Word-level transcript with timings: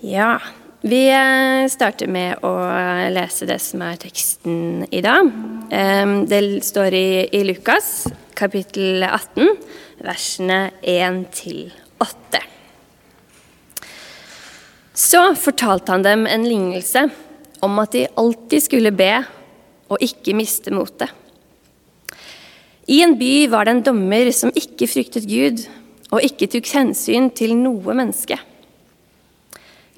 Ja, 0.00 0.38
vi 0.80 1.08
eh, 1.10 1.66
starter 1.66 2.06
med 2.06 2.44
å 2.46 2.52
lese 3.10 3.48
det 3.50 3.56
som 3.58 3.82
er 3.82 3.96
teksten 3.98 4.84
i 4.94 5.00
dag. 5.02 5.26
Det 6.30 6.38
står 6.62 6.94
i, 6.94 7.08
i 7.34 7.40
Lukas 7.42 8.06
kapittel 8.38 9.02
18, 9.02 9.56
versene 10.06 10.58
1 10.86 11.18
til 11.34 11.64
8. 11.98 12.44
Så 14.94 15.22
fortalte 15.34 15.90
han 15.90 16.06
dem 16.06 16.28
en 16.30 16.46
lignelse 16.46 17.02
om 17.66 17.82
at 17.82 17.96
de 17.96 18.06
alltid 18.22 18.68
skulle 18.68 18.94
be 18.94 19.16
og 19.90 20.04
ikke 20.04 20.36
miste 20.38 20.70
motet. 20.70 21.10
I 22.86 23.02
en 23.02 23.18
by 23.18 23.32
var 23.50 23.66
det 23.66 23.74
en 23.74 23.86
dommer 23.90 24.30
som 24.30 24.54
ikke 24.54 24.86
fryktet 24.94 25.26
Gud 25.26 25.66
og 26.14 26.22
ikke 26.22 26.46
tok 26.54 26.70
hensyn 26.70 27.32
til 27.34 27.58
noe 27.58 27.98
menneske. 27.98 28.38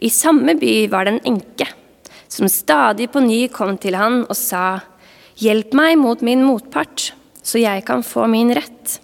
I 0.00 0.08
samme 0.10 0.54
by 0.56 0.74
var 0.88 1.04
det 1.04 1.16
en 1.16 1.34
enke 1.34 1.68
som 2.30 2.48
stadig 2.48 3.10
på 3.12 3.20
ny 3.24 3.42
kom 3.52 3.76
til 3.78 3.98
han 3.98 4.22
og 4.22 4.36
sa, 4.38 4.80
'Hjelp 5.40 5.72
meg 5.74 5.98
mot 5.98 6.20
min 6.22 6.44
motpart, 6.44 7.12
så 7.42 7.60
jeg 7.60 7.84
kan 7.84 8.02
få 8.02 8.26
min 8.28 8.52
rett.' 8.54 9.00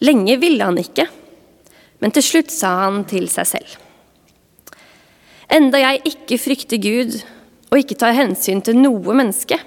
Lenge 0.00 0.36
ville 0.40 0.64
han 0.64 0.78
ikke, 0.78 1.06
men 2.00 2.10
til 2.10 2.22
slutt 2.22 2.50
sa 2.50 2.84
han 2.84 3.04
til 3.08 3.28
seg 3.28 3.46
selv. 3.46 3.76
Enda 5.48 5.78
jeg 5.78 6.02
ikke 6.04 6.40
frykter 6.40 6.80
Gud 6.82 7.22
og 7.70 7.78
ikke 7.78 7.98
tar 7.98 8.16
hensyn 8.16 8.62
til 8.64 8.76
noe 8.76 9.14
menneske, 9.14 9.58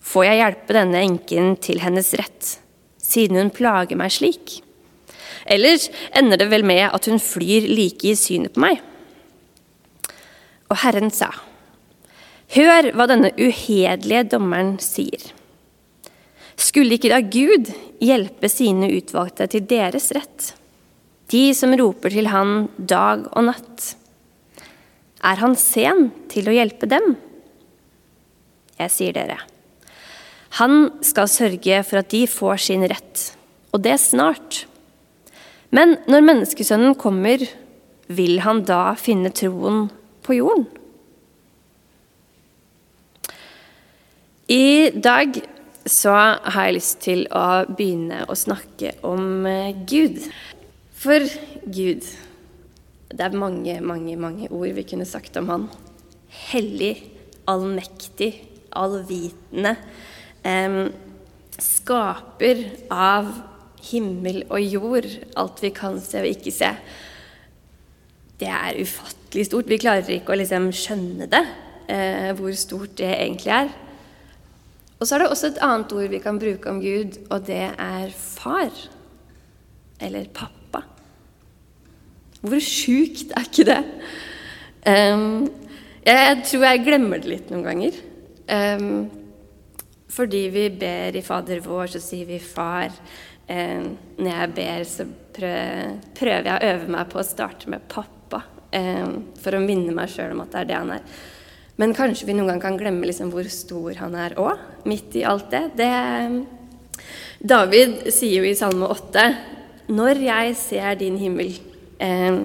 får 0.00 0.24
jeg 0.24 0.40
hjelpe 0.40 0.76
denne 0.76 1.02
enken 1.04 1.56
til 1.60 1.82
hennes 1.82 2.12
rett, 2.18 2.56
siden 3.02 3.36
hun 3.40 3.50
plager 3.54 3.98
meg 3.98 4.14
slik. 4.14 4.65
Eller 5.44 5.82
ender 6.16 6.40
det 6.40 6.50
vel 6.50 6.64
med 6.66 6.86
at 6.88 7.08
hun 7.10 7.20
flyr 7.22 7.68
like 7.68 8.08
i 8.08 8.16
synet 8.18 8.54
på 8.56 8.64
meg? 8.64 8.80
Og 10.70 10.80
Herren 10.82 11.12
sa, 11.14 11.30
Hør 12.54 12.92
hva 12.94 13.08
denne 13.10 13.32
uhederlige 13.34 14.28
dommeren 14.36 14.76
sier. 14.82 15.22
Skulle 16.56 16.96
ikke 16.96 17.10
da 17.12 17.20
Gud 17.20 17.72
hjelpe 18.02 18.48
sine 18.48 18.88
utvalgte 18.94 19.48
til 19.50 19.66
deres 19.68 20.08
rett, 20.16 20.52
de 21.32 21.50
som 21.58 21.74
roper 21.76 22.14
til 22.14 22.30
Han 22.30 22.68
dag 22.78 23.26
og 23.32 23.48
natt? 23.48 23.96
Er 25.26 25.42
Han 25.42 25.56
sen 25.58 26.10
til 26.30 26.48
å 26.48 26.54
hjelpe 26.54 26.88
dem? 26.88 27.16
Jeg 28.78 28.92
sier 28.92 29.16
dere, 29.16 29.40
Han 30.60 31.02
skal 31.04 31.28
sørge 31.28 31.82
for 31.84 32.00
at 32.00 32.12
de 32.14 32.24
får 32.30 32.62
sin 32.68 32.86
rett, 32.88 33.32
og 33.74 33.82
det 33.84 33.98
snart. 34.00 34.64
Men 35.76 35.98
når 36.08 36.24
menneskesønnen 36.24 36.94
kommer, 36.96 37.42
vil 38.06 38.40
han 38.44 38.62
da 38.64 38.94
finne 38.98 39.32
troen 39.34 39.88
på 40.24 40.38
jorden? 40.38 40.66
I 44.48 44.92
dag 44.94 45.34
så 45.90 46.12
har 46.14 46.68
jeg 46.68 46.76
lyst 46.76 47.00
til 47.02 47.24
å 47.34 47.66
begynne 47.66 48.22
å 48.30 48.36
snakke 48.38 48.94
om 49.06 49.46
eh, 49.46 49.74
Gud. 49.86 50.22
For 50.96 51.26
Gud 51.66 52.06
Det 53.06 53.22
er 53.22 53.36
mange, 53.38 53.76
mange, 53.82 54.16
mange 54.18 54.48
ord 54.50 54.72
vi 54.74 54.86
kunne 54.86 55.06
sagt 55.06 55.36
om 55.38 55.50
han. 55.50 55.66
Hellig, 56.50 56.94
allmektig, 57.50 58.32
allvitende. 58.74 59.76
Eh, 60.46 60.78
skaper 61.62 62.64
av 62.90 63.30
himmel 63.90 64.42
og 64.50 64.62
jord, 64.62 65.08
alt 65.36 65.62
vi 65.62 65.72
kan 65.74 66.00
se 66.02 66.22
og 66.22 66.30
ikke 66.30 66.52
se. 66.54 66.72
Det 68.36 68.48
er 68.52 68.80
ufattelig 68.82 69.46
stort. 69.48 69.70
Vi 69.70 69.80
klarer 69.80 70.10
ikke 70.18 70.34
å 70.34 70.40
liksom 70.40 70.68
skjønne 70.76 71.28
det, 71.32 71.42
eh, 71.88 72.30
hvor 72.36 72.52
stort 72.58 72.96
det 73.00 73.12
egentlig 73.14 73.52
er. 73.54 73.72
Og 74.96 75.06
så 75.06 75.16
er 75.16 75.24
det 75.24 75.30
også 75.30 75.50
et 75.50 75.62
annet 75.64 75.92
ord 75.92 76.12
vi 76.12 76.22
kan 76.24 76.38
bruke 76.40 76.70
om 76.70 76.80
Gud, 76.80 77.18
og 77.30 77.46
det 77.48 77.64
er 77.72 78.12
far. 78.16 78.72
Eller 80.00 80.28
pappa. 80.32 80.82
Hvor 82.40 82.62
sjukt 82.62 83.32
er 83.36 83.48
ikke 83.48 83.66
det? 83.68 83.82
Um, 84.86 85.48
jeg 86.06 86.42
tror 86.46 86.64
jeg 86.68 86.84
glemmer 86.86 87.20
det 87.20 87.32
litt 87.32 87.52
noen 87.52 87.64
ganger. 87.66 87.96
Um, 88.46 89.08
fordi 90.16 90.46
vi 90.54 90.68
ber 90.70 91.16
i 91.18 91.24
Fader 91.24 91.60
vår, 91.64 91.90
så 91.96 92.00
sier 92.00 92.28
vi 92.28 92.38
far. 92.40 92.94
Um, 93.46 93.92
når 94.18 94.32
jeg 94.32 94.52
ber, 94.56 94.84
så 94.90 95.06
prøver 95.36 96.48
jeg 96.48 96.56
å 96.56 96.70
øve 96.72 96.92
meg 96.96 97.10
på 97.12 97.20
å 97.20 97.26
starte 97.26 97.70
med 97.70 97.86
pappa. 97.88 98.12
for 99.40 99.56
å 99.56 99.62
minne 99.62 99.94
meg 99.94 100.10
sjøl 100.12 100.34
om 100.34 100.42
at 100.42 100.50
det 100.52 100.58
er 100.60 100.68
det 100.68 100.74
han 100.76 100.90
er. 100.98 101.04
Men 101.80 101.94
kanskje 101.96 102.26
vi 102.28 102.34
noen 102.36 102.50
gang 102.50 102.60
kan 102.60 102.76
glemme 102.80 103.06
liksom 103.08 103.30
hvor 103.32 103.46
stor 103.52 103.96
han 104.00 104.16
er 104.18 104.34
òg, 104.40 104.60
midt 104.88 105.16
i 105.16 105.24
alt 105.28 105.50
det. 105.52 105.62
det. 105.76 105.92
David 107.40 108.08
sier 108.12 108.40
jo 108.40 108.48
i 108.48 108.56
Salme 108.56 108.88
8.: 108.92 109.26
Når 109.92 110.22
jeg 110.24 110.56
ser 110.60 110.96
din 111.00 111.18
himmel, 111.20 111.52
eh, 112.00 112.40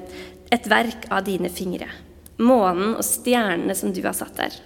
et 0.52 0.68
verk 0.68 1.08
av 1.10 1.24
dine 1.26 1.50
fingre, 1.50 1.88
månen 2.44 2.98
og 2.98 3.06
stjernene 3.08 3.76
som 3.76 3.94
du 3.96 4.02
har 4.04 4.16
satt 4.18 4.36
der, 4.36 4.60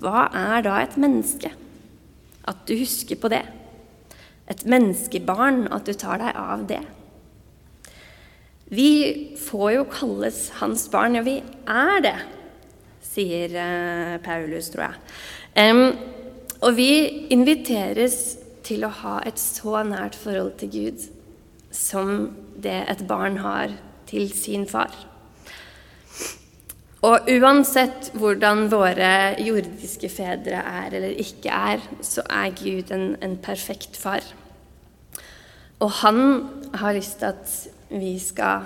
hva 0.00 0.30
er 0.32 0.64
da 0.64 0.80
et 0.80 0.96
menneske? 0.96 1.52
At 2.44 2.64
du 2.68 2.74
husker 2.76 3.20
på 3.20 3.30
det. 3.32 3.44
Et 4.50 4.66
menneskebarn, 4.68 5.66
at 5.72 5.86
du 5.88 5.94
tar 5.96 6.20
deg 6.20 6.36
av 6.36 6.66
det. 6.68 6.82
Vi 8.74 8.90
får 9.40 9.68
jo 9.76 9.84
kalles 9.92 10.46
hans 10.60 10.88
barn, 10.92 11.16
ja, 11.16 11.24
vi 11.24 11.38
er 11.68 12.00
det 12.04 12.18
sier 13.14 13.54
eh, 13.58 14.16
Paulus, 14.24 14.70
tror 14.72 14.88
jeg. 14.88 15.00
Um, 15.54 15.84
og 16.64 16.76
vi 16.78 16.90
inviteres 17.34 18.36
til 18.64 18.86
å 18.86 18.92
ha 19.02 19.18
et 19.28 19.40
så 19.40 19.82
nært 19.86 20.16
forhold 20.18 20.56
til 20.62 20.72
Gud 20.72 21.08
som 21.74 22.30
det 22.64 22.80
et 22.90 23.04
barn 23.08 23.38
har 23.44 23.74
til 24.08 24.30
sin 24.34 24.66
far. 24.70 24.94
Og 27.04 27.26
uansett 27.28 28.12
hvordan 28.16 28.68
våre 28.72 29.34
jordiske 29.44 30.08
fedre 30.08 30.62
er 30.62 30.94
eller 30.96 31.18
ikke 31.20 31.52
er, 31.52 31.82
så 32.00 32.24
er 32.32 32.54
Gud 32.56 32.92
en, 32.94 33.10
en 33.20 33.36
perfekt 33.44 33.98
far. 34.00 34.24
Og 35.84 35.90
han 36.00 36.20
har 36.80 36.96
lyst 36.96 37.18
til 37.20 37.34
at 37.34 37.50
vi 37.92 38.14
skal 38.22 38.64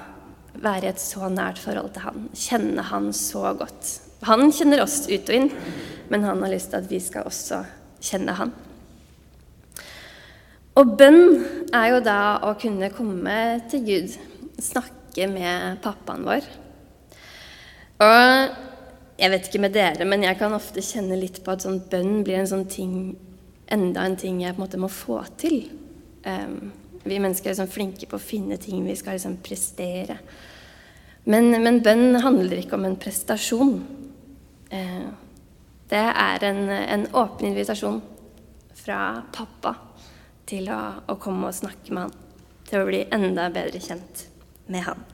være 0.59 0.87
i 0.87 0.91
et 0.93 1.03
så 1.03 1.31
nært 1.33 1.59
forhold 1.59 1.91
til 1.95 2.05
han, 2.05 2.29
kjenne 2.37 2.85
han 2.93 3.11
så 3.17 3.57
godt. 3.59 3.91
Han 4.29 4.53
kjenner 4.55 4.85
oss 4.85 5.01
ut 5.09 5.31
og 5.31 5.35
inn, 5.35 5.51
men 6.11 6.27
han 6.27 6.43
har 6.43 6.53
lyst 6.53 6.71
til 6.73 6.83
at 6.83 6.89
vi 6.91 7.03
skal 7.03 7.27
også 7.27 7.63
kjenne 8.03 8.37
han. 8.39 8.55
Og 10.79 10.95
bønn 10.99 11.21
er 11.75 11.91
jo 11.91 12.01
da 12.07 12.21
å 12.47 12.55
kunne 12.61 12.93
komme 12.95 13.35
til 13.71 13.83
Gud, 13.87 14.17
snakke 14.63 15.27
med 15.31 15.83
pappaen 15.83 16.27
vår. 16.27 16.47
Og 17.99 18.59
jeg 19.19 19.33
vet 19.33 19.49
ikke 19.49 19.63
med 19.65 19.75
dere, 19.75 20.07
men 20.07 20.23
jeg 20.23 20.39
kan 20.39 20.55
ofte 20.55 20.83
kjenne 20.85 21.19
litt 21.19 21.41
på 21.43 21.55
at 21.55 21.65
sånn 21.65 21.81
bønn 21.91 22.21
blir 22.27 22.39
en 22.39 22.51
sånn 22.51 22.69
ting, 22.71 22.93
enda 23.67 24.05
en 24.07 24.19
ting 24.19 24.43
jeg 24.45 24.55
på 24.55 24.61
en 24.61 24.65
måte 24.65 24.79
må 24.79 24.91
få 24.93 25.19
til. 25.41 25.65
Um, 26.23 26.71
vi 27.03 27.19
mennesker 27.19 27.51
er 27.51 27.57
liksom 27.57 27.73
flinke 27.73 28.07
på 28.07 28.19
å 28.19 28.23
finne 28.23 28.59
ting 28.63 28.85
vi 28.87 28.95
skal 28.99 29.19
liksom 29.19 29.41
prestere. 29.43 30.19
Men, 31.29 31.51
men 31.65 31.83
bønn 31.85 32.21
handler 32.23 32.63
ikke 32.63 32.79
om 32.79 32.87
en 32.87 32.99
prestasjon. 33.01 33.75
Uh, 34.71 35.11
det 35.91 36.07
er 36.07 36.47
en, 36.47 36.65
en, 36.71 37.11
åpen 37.17 37.51
invitasjon 37.51 38.01
fra 38.79 39.03
pappa 39.35 39.75
til 40.49 40.69
å, 40.71 40.81
å, 41.09 41.19
komme 41.21 41.51
og 41.51 41.57
snakke 41.59 41.91
med 41.91 42.07
han. 42.07 42.19
Til 42.69 42.83
å 42.85 42.89
bli 42.89 43.07
enda 43.15 43.49
bedre 43.53 43.81
kjent 43.83 44.29
med 44.69 44.87
han. 44.87 45.07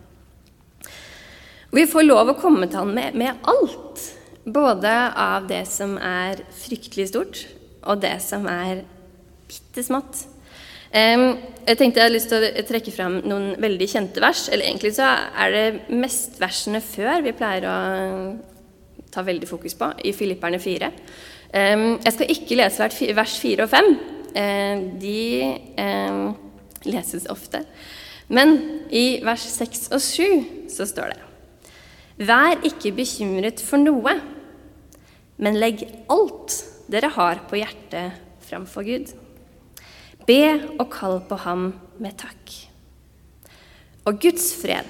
Vi 1.75 1.87
får 1.91 2.05
lov 2.07 2.29
å 2.31 2.37
komme 2.39 2.69
til 2.71 2.79
han 2.79 2.93
med, 2.95 3.17
med 3.19 3.47
alt. 3.51 4.03
Både 4.45 4.93
av 5.19 5.49
det 5.49 5.65
som 5.67 5.97
er 5.99 6.45
fryktelig 6.55 7.09
stort, 7.11 7.41
og 7.83 7.99
det 8.05 8.15
som 8.23 8.47
er 8.51 8.85
bitte 9.49 9.83
smått. 9.83 10.21
Jeg 10.95 11.75
tenkte 11.81 11.99
jeg 11.99 12.05
hadde 12.05 12.15
lyst 12.15 12.31
til 12.31 12.47
å 12.47 12.65
trekke 12.69 12.95
fram 12.95 13.17
noen 13.27 13.57
veldig 13.59 13.89
kjente 13.91 14.23
vers. 14.23 14.45
Eller 14.53 14.69
egentlig 14.69 14.95
så 14.95 15.09
er 15.11 15.57
det 15.57 15.97
mest 15.99 16.39
versene 16.43 16.83
før 16.85 17.25
vi 17.27 17.35
pleier 17.35 17.67
å 17.67 17.77
ta 19.11 19.27
veldig 19.27 19.51
fokus 19.51 19.75
på 19.79 19.91
i 20.07 20.15
Filipperne 20.15 20.63
4. 20.63 20.93
Jeg 21.55 22.15
skal 22.15 22.33
ikke 22.37 22.59
lese 22.61 22.87
vers 23.19 23.37
4 23.43 23.67
og 23.67 23.75
5. 23.75 23.93
De 25.03 25.19
leses 26.87 27.27
ofte. 27.35 27.67
Men 28.31 28.59
i 28.95 29.07
vers 29.27 29.43
6 29.59 29.89
og 29.91 30.03
7 30.03 30.69
så 30.71 30.87
står 30.87 31.17
det 31.17 31.34
Vær 32.15 32.61
ikke 32.63 32.93
bekymret 32.95 33.59
for 33.65 33.83
noe, 33.83 34.13
men 35.43 35.59
legg 35.59 35.83
alt 36.13 36.61
dere 36.87 37.11
har 37.17 37.41
på 37.51 37.59
hjertet, 37.59 38.21
framfor 38.45 38.87
Gud. 38.87 39.11
Be 40.29 40.43
og 40.79 40.87
kall 40.95 41.19
på 41.27 41.39
ham 41.43 41.73
med 41.99 42.15
takk. 42.21 42.55
Og 44.07 44.21
Guds 44.23 44.53
fred, 44.61 44.87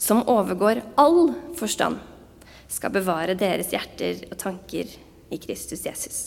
som 0.00 0.24
overgår 0.30 0.80
all 0.96 1.34
forstand, 1.58 2.00
skal 2.72 2.94
bevare 2.94 3.36
deres 3.38 3.70
hjerter 3.74 4.24
og 4.30 4.38
tanker 4.40 4.90
i 5.32 5.38
Kristus 5.42 5.84
Jesus. 5.84 6.20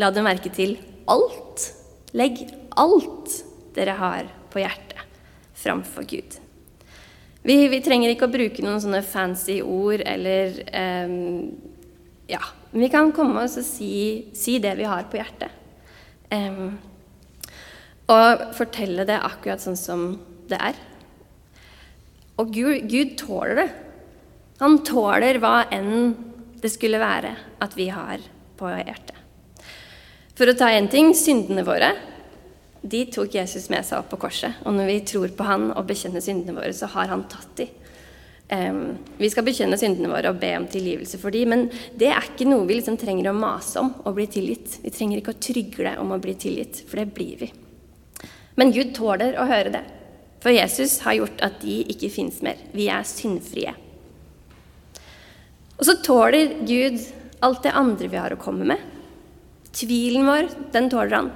La 0.00 0.08
dem 0.14 0.24
merke 0.24 0.50
til 0.54 0.78
alt. 1.10 1.68
Legg 2.16 2.46
alt 2.80 3.36
dere 3.76 3.96
har 4.00 4.30
på 4.52 4.62
hjertet, 4.62 5.04
framfor 5.56 6.08
Gud. 6.08 6.41
Vi, 7.42 7.56
vi 7.68 7.80
trenger 7.82 8.12
ikke 8.12 8.28
å 8.28 8.32
bruke 8.32 8.62
noen 8.62 8.80
sånne 8.82 9.02
fancy 9.02 9.58
ord 9.66 10.04
eller 10.06 10.60
um, 10.70 11.50
Ja, 12.30 12.42
vi 12.70 12.88
kan 12.92 13.10
komme 13.14 13.42
oss 13.42 13.58
og 13.58 13.66
si, 13.66 14.30
si, 14.38 14.60
det 14.62 14.76
vi 14.78 14.86
har 14.88 15.08
på 15.10 15.18
hjertet. 15.18 15.50
Um, 16.30 16.78
og 18.12 18.44
fortelle 18.56 19.04
det 19.08 19.18
akkurat 19.18 19.62
sånn 19.62 19.78
som 19.78 20.04
det 20.48 20.60
er. 20.70 20.78
Og 22.40 22.54
Gud, 22.54 22.86
Gud 22.90 23.16
tåler 23.20 23.58
det. 23.58 23.68
Han 24.62 24.78
tåler 24.86 25.40
hva 25.42 25.64
enn 25.74 26.14
det 26.62 26.70
skulle 26.70 27.02
være 27.02 27.34
at 27.62 27.74
vi 27.74 27.88
har 27.90 28.22
på 28.58 28.70
hjertet. 28.70 29.18
For 30.38 30.48
å 30.48 30.56
ta 30.56 30.70
én 30.72 30.86
ting 30.90 31.10
syndene 31.18 31.66
våre 31.66 31.90
de 32.82 33.04
tok 33.14 33.34
Jesus 33.34 33.68
med 33.70 33.86
seg 33.86 34.00
opp 34.02 34.10
på 34.10 34.18
korset. 34.24 34.58
Og 34.66 34.74
når 34.74 34.88
vi 34.90 34.98
tror 35.06 35.32
på 35.36 35.46
han 35.46 35.70
og 35.70 35.86
bekjenner 35.86 36.22
syndene 36.24 36.56
våre, 36.56 36.72
så 36.74 36.88
har 36.90 37.12
han 37.12 37.24
tatt 37.30 37.54
de. 37.60 37.68
Um, 38.52 38.98
vi 39.16 39.30
skal 39.32 39.46
bekjenne 39.46 39.78
syndene 39.80 40.10
våre 40.12 40.32
og 40.32 40.40
be 40.42 40.50
om 40.58 40.66
tilgivelse 40.68 41.16
for 41.22 41.32
de, 41.32 41.44
men 41.48 41.68
det 41.96 42.10
er 42.12 42.26
ikke 42.26 42.48
noe 42.50 42.66
vi 42.68 42.76
liksom 42.76 42.98
trenger 43.00 43.30
å 43.30 43.36
mase 43.38 43.80
om 43.80 43.92
å 44.04 44.12
bli 44.12 44.26
tilgitt. 44.28 44.80
Vi 44.82 44.92
trenger 44.92 45.20
ikke 45.20 45.32
å 45.32 45.40
trygle 45.46 45.94
om 46.02 46.12
å 46.12 46.20
bli 46.20 46.34
tilgitt, 46.36 46.82
for 46.90 47.00
det 47.00 47.14
blir 47.14 47.38
vi. 47.46 47.48
Men 48.60 48.74
Gud 48.74 48.92
tåler 48.98 49.38
å 49.40 49.46
høre 49.48 49.72
det, 49.72 49.84
for 50.42 50.52
Jesus 50.52 50.98
har 51.06 51.16
gjort 51.16 51.40
at 51.46 51.62
de 51.62 51.78
ikke 51.94 52.10
fins 52.12 52.42
mer. 52.44 52.60
Vi 52.74 52.90
er 52.92 53.06
syndfrie. 53.08 53.72
Og 55.78 55.86
så 55.88 55.96
tåler 56.04 56.58
Gud 56.66 56.98
alt 57.42 57.62
det 57.64 57.72
andre 57.78 58.10
vi 58.10 58.20
har 58.20 58.34
å 58.34 58.42
komme 58.42 58.66
med. 58.68 58.82
Tvilen 59.72 60.28
vår, 60.28 60.50
den 60.74 60.90
tåler 60.92 61.16
han. 61.16 61.32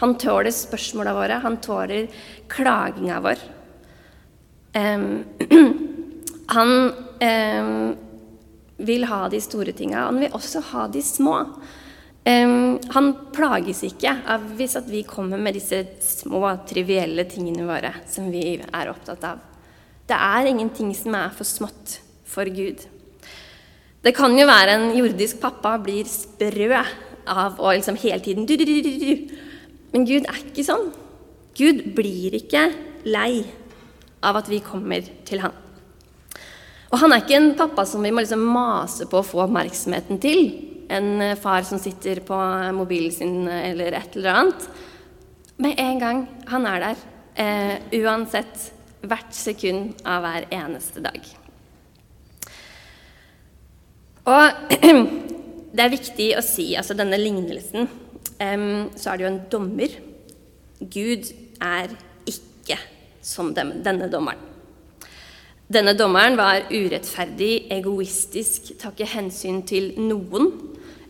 Han 0.00 0.16
tåler 0.20 0.52
spørsmåla 0.52 1.14
våre, 1.16 1.40
han 1.42 1.56
tåler 1.64 2.08
klaginga 2.52 3.20
vår. 3.24 3.44
Um, 4.76 5.24
han 6.56 6.72
um, 7.20 7.96
vil 8.76 9.04
ha 9.08 9.28
de 9.32 9.40
store 9.40 9.72
tinga, 9.72 10.04
han 10.10 10.20
vil 10.20 10.36
også 10.36 10.60
ha 10.72 10.86
de 10.92 11.02
små. 11.02 11.38
Um, 12.26 12.76
han 12.92 13.12
plages 13.32 13.84
ikke 13.86 14.12
av 14.28 14.44
hvis 14.58 14.76
vi 14.90 15.04
kommer 15.08 15.40
med 15.40 15.56
disse 15.56 15.84
små, 16.02 16.42
trivielle 16.68 17.24
tingene 17.30 17.64
våre 17.68 17.94
som 18.10 18.28
vi 18.34 18.58
er 18.58 18.92
opptatt 18.92 19.24
av. 19.24 19.40
Det 20.06 20.16
er 20.16 20.50
ingenting 20.50 20.92
som 20.94 21.16
er 21.18 21.32
for 21.34 21.48
smått 21.48 22.00
for 22.28 22.50
Gud. 22.52 22.84
Det 24.04 24.12
kan 24.14 24.36
jo 24.38 24.44
være 24.46 24.76
en 24.76 24.90
jordisk 24.94 25.40
pappa 25.42 25.72
blir 25.82 26.06
sprø 26.06 26.82
av 27.26 27.56
å 27.58 27.72
liksom 27.72 27.96
hele 28.04 28.20
tiden 28.22 28.46
du, 28.46 28.54
du, 28.58 28.66
du, 28.66 29.36
men 29.92 30.06
Gud 30.08 30.26
er 30.28 30.40
ikke 30.42 30.64
sånn. 30.66 30.90
Gud 31.56 31.82
blir 31.96 32.34
ikke 32.36 32.66
lei 33.08 33.44
av 34.26 34.40
at 34.40 34.50
vi 34.50 34.60
kommer 34.64 35.04
til 35.28 35.40
han. 35.44 35.54
Og 36.92 37.00
han 37.02 37.12
er 37.12 37.22
ikke 37.22 37.38
en 37.38 37.54
pappa 37.58 37.84
som 37.88 38.04
vi 38.04 38.12
må 38.14 38.22
liksom 38.22 38.44
mase 38.52 39.08
på 39.10 39.20
å 39.20 39.26
få 39.26 39.42
oppmerksomheten 39.46 40.20
til. 40.22 40.50
En 40.92 41.20
eh, 41.22 41.38
far 41.38 41.64
som 41.66 41.80
sitter 41.82 42.22
på 42.26 42.36
mobilen 42.76 43.14
sin 43.14 43.48
eller 43.50 43.96
et 43.98 44.16
eller 44.18 44.40
annet. 44.42 44.68
Med 45.62 45.80
en 45.82 46.00
gang 46.02 46.22
han 46.50 46.68
er 46.68 46.84
der, 46.84 47.02
eh, 47.42 47.74
uansett 48.02 48.70
hvert 49.06 49.34
sekund 49.34 50.00
av 50.06 50.24
hver 50.24 50.46
eneste 50.54 51.02
dag. 51.04 51.20
Og 54.26 54.72
det 55.76 55.84
er 55.84 55.92
viktig 55.92 56.32
å 56.38 56.44
si, 56.44 56.72
altså 56.78 56.96
denne 56.98 57.18
lignelsen 57.20 57.88
så 58.38 59.12
er 59.12 59.16
det 59.16 59.24
jo 59.24 59.30
en 59.32 59.40
dommer. 59.52 59.96
Gud 60.80 61.30
er 61.62 61.94
ikke 62.28 62.78
som 63.24 63.54
denne 63.54 64.10
dommeren. 64.12 64.52
Denne 65.66 65.96
dommeren 65.98 66.36
var 66.38 66.68
urettferdig, 66.70 67.66
egoistisk, 67.74 68.76
tar 68.78 68.94
hensyn 69.10 69.64
til 69.66 69.96
noen. 69.98 70.52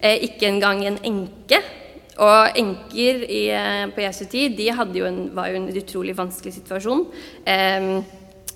Eh, 0.00 0.22
ikke 0.30 0.48
engang 0.48 0.84
en 0.86 0.96
enke. 1.04 1.58
Og 2.16 2.56
enker 2.56 3.20
i, 3.28 3.50
eh, 3.52 3.86
på 3.92 4.00
Jesu 4.00 4.24
tid 4.24 4.56
de 4.56 4.70
jo 4.70 5.04
en, 5.04 5.36
var 5.36 5.48
jo 5.48 5.56
en 5.56 5.68
utrolig 5.76 6.16
vanskelig 6.16 6.54
situasjon. 6.54 7.06
Eh, 7.44 8.02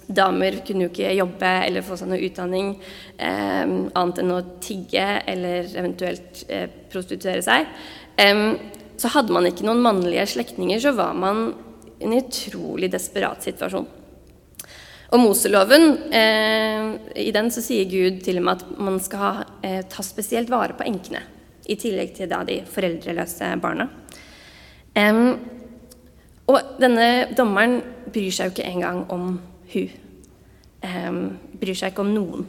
damer 0.09 0.63
kunne 0.67 0.87
jo 0.87 0.89
ikke 0.89 1.15
jobbe 1.15 1.51
eller 1.67 1.83
få 1.83 1.97
seg 1.97 2.09
noe 2.09 2.25
utdanning 2.27 2.71
eh, 3.19 3.67
annet 3.95 4.19
enn 4.19 4.33
å 4.35 4.41
tigge 4.61 5.23
eller 5.27 5.69
eventuelt 5.77 6.45
eh, 6.49 6.67
prostituere 6.91 7.43
seg 7.43 7.67
så 9.01 9.11
hadde 9.15 9.33
man 9.33 9.49
ikke 9.49 9.65
noen 9.65 9.81
mannlige 9.85 10.27
slektninger, 10.35 10.81
så 10.83 10.93
var 10.97 11.15
man 11.17 11.51
i 12.01 12.05
en 12.05 12.17
utrolig 12.19 12.91
desperat 12.93 13.45
situasjon. 13.45 13.89
Og 15.11 15.19
Moseloven, 15.19 15.87
eh, 16.15 16.91
i 17.19 17.33
den 17.35 17.51
så 17.51 17.63
sier 17.65 17.89
Gud 17.91 18.21
til 18.23 18.39
og 18.39 18.45
med 18.47 18.61
at 18.61 18.79
man 18.79 19.01
skal 19.03 19.43
eh, 19.67 19.81
ta 19.91 20.05
spesielt 20.07 20.53
vare 20.53 20.77
på 20.79 20.87
enkene, 20.87 21.23
i 21.67 21.77
tillegg 21.81 22.13
til 22.15 22.31
da 22.31 22.45
de 22.47 22.61
foreldreløse 22.69 23.51
barna. 23.63 23.89
Og 26.51 26.71
denne 26.83 27.31
dommeren 27.39 27.77
bryr 28.11 28.33
seg 28.35 28.51
jo 28.51 28.55
ikke 28.57 28.71
engang 28.73 29.05
om 29.15 29.27
hun. 29.71 29.93
bryr 31.61 31.79
seg 31.79 31.93
ikke 31.93 32.03
om 32.03 32.11
noen. 32.15 32.49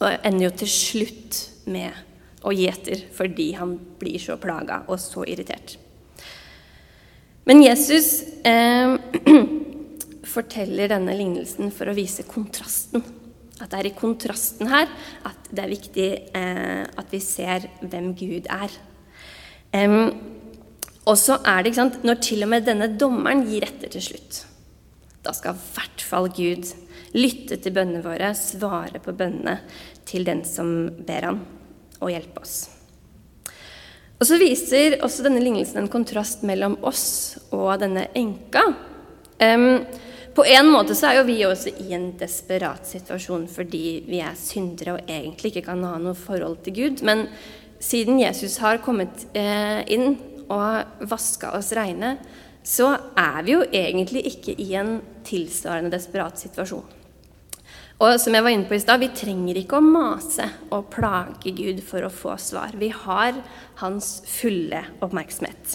Og 0.00 0.24
ender 0.24 0.46
jo 0.46 0.52
til 0.62 0.70
slutt 0.72 1.40
med 1.68 1.92
og 2.40 2.56
gjeter 2.56 3.04
fordi 3.14 3.52
han 3.58 3.76
blir 4.00 4.20
så 4.22 4.38
plaga 4.40 4.82
og 4.88 5.00
så 5.02 5.24
irritert. 5.28 5.76
Men 7.48 7.62
Jesus 7.64 8.22
eh, 8.46 8.96
forteller 10.34 10.92
denne 10.92 11.16
lignelsen 11.16 11.72
for 11.74 11.90
å 11.90 11.96
vise 11.96 12.26
kontrasten. 12.28 13.02
At 13.60 13.72
det 13.72 13.80
er 13.80 13.88
i 13.90 13.96
kontrasten 13.96 14.70
her 14.70 14.88
at 15.28 15.48
det 15.50 15.64
er 15.64 15.72
viktig 15.72 16.10
eh, 16.36 16.84
at 16.84 17.12
vi 17.12 17.22
ser 17.24 17.66
hvem 17.82 18.12
Gud 18.16 18.48
er. 18.52 18.76
Eh, 19.76 19.96
og 21.08 21.16
så 21.18 21.40
er 21.40 21.62
det, 21.62 21.72
ikke 21.72 21.80
sant, 21.80 22.02
når 22.06 22.20
til 22.22 22.44
og 22.44 22.52
med 22.52 22.68
denne 22.68 22.90
dommeren 23.00 23.42
gir 23.48 23.64
etter 23.66 23.90
til 23.90 24.04
slutt, 24.04 24.44
da 25.24 25.32
skal 25.36 25.56
i 25.56 25.70
hvert 25.74 26.04
fall 26.04 26.28
Gud 26.32 26.68
lytte 27.16 27.56
til 27.58 27.74
bønnene 27.74 28.04
våre, 28.04 28.30
svare 28.38 29.00
på 29.02 29.16
bønnene 29.16 29.58
til 30.08 30.28
den 30.28 30.44
som 30.46 30.70
ber 31.08 31.26
han 31.26 31.40
og 32.00 32.12
hjelpe 32.12 32.42
oss. 32.42 32.58
Og 34.20 34.26
Så 34.28 34.36
viser 34.36 34.98
også 35.00 35.24
denne 35.24 35.40
lignelsen 35.40 35.80
en 35.80 35.92
kontrast 35.92 36.42
mellom 36.44 36.76
oss 36.84 37.38
og 37.56 37.72
denne 37.80 38.08
enka. 38.16 38.66
Um, 39.40 39.80
på 40.36 40.44
en 40.44 40.68
måte 40.70 40.94
så 40.94 41.08
er 41.08 41.18
jo 41.18 41.28
vi 41.28 41.38
også 41.46 41.72
i 41.82 41.94
en 41.96 42.10
desperat 42.20 42.84
situasjon 42.86 43.48
fordi 43.50 44.02
vi 44.06 44.20
er 44.22 44.36
syndere 44.38 44.98
og 44.98 45.08
egentlig 45.10 45.54
ikke 45.54 45.70
kan 45.72 45.82
ha 45.88 45.96
noe 45.98 46.14
forhold 46.18 46.60
til 46.66 46.76
Gud. 46.76 47.02
Men 47.06 47.26
siden 47.80 48.20
Jesus 48.20 48.58
har 48.60 48.82
kommet 48.84 49.24
eh, 49.32 49.80
inn 49.90 50.14
og 50.52 51.08
vaska 51.10 51.54
oss 51.56 51.72
reine, 51.76 52.18
så 52.62 52.92
er 53.18 53.42
vi 53.46 53.56
jo 53.56 53.64
egentlig 53.72 54.26
ikke 54.30 54.54
i 54.60 54.74
en 54.78 54.98
tilsvarende 55.26 55.92
desperat 55.94 56.38
situasjon. 56.38 56.99
Og 58.00 58.16
som 58.16 58.32
jeg 58.32 58.44
var 58.46 58.54
inne 58.54 58.64
på 58.64 58.78
i 58.78 58.80
stad, 58.80 59.02
vi 59.02 59.10
trenger 59.12 59.58
ikke 59.60 59.76
å 59.76 59.84
mase 59.84 60.46
og 60.72 60.86
plage 60.92 61.52
Gud 61.52 61.82
for 61.84 62.06
å 62.06 62.12
få 62.12 62.32
svar. 62.40 62.72
Vi 62.80 62.88
har 62.94 63.36
hans 63.82 64.22
fulle 64.24 64.80
oppmerksomhet. 65.04 65.74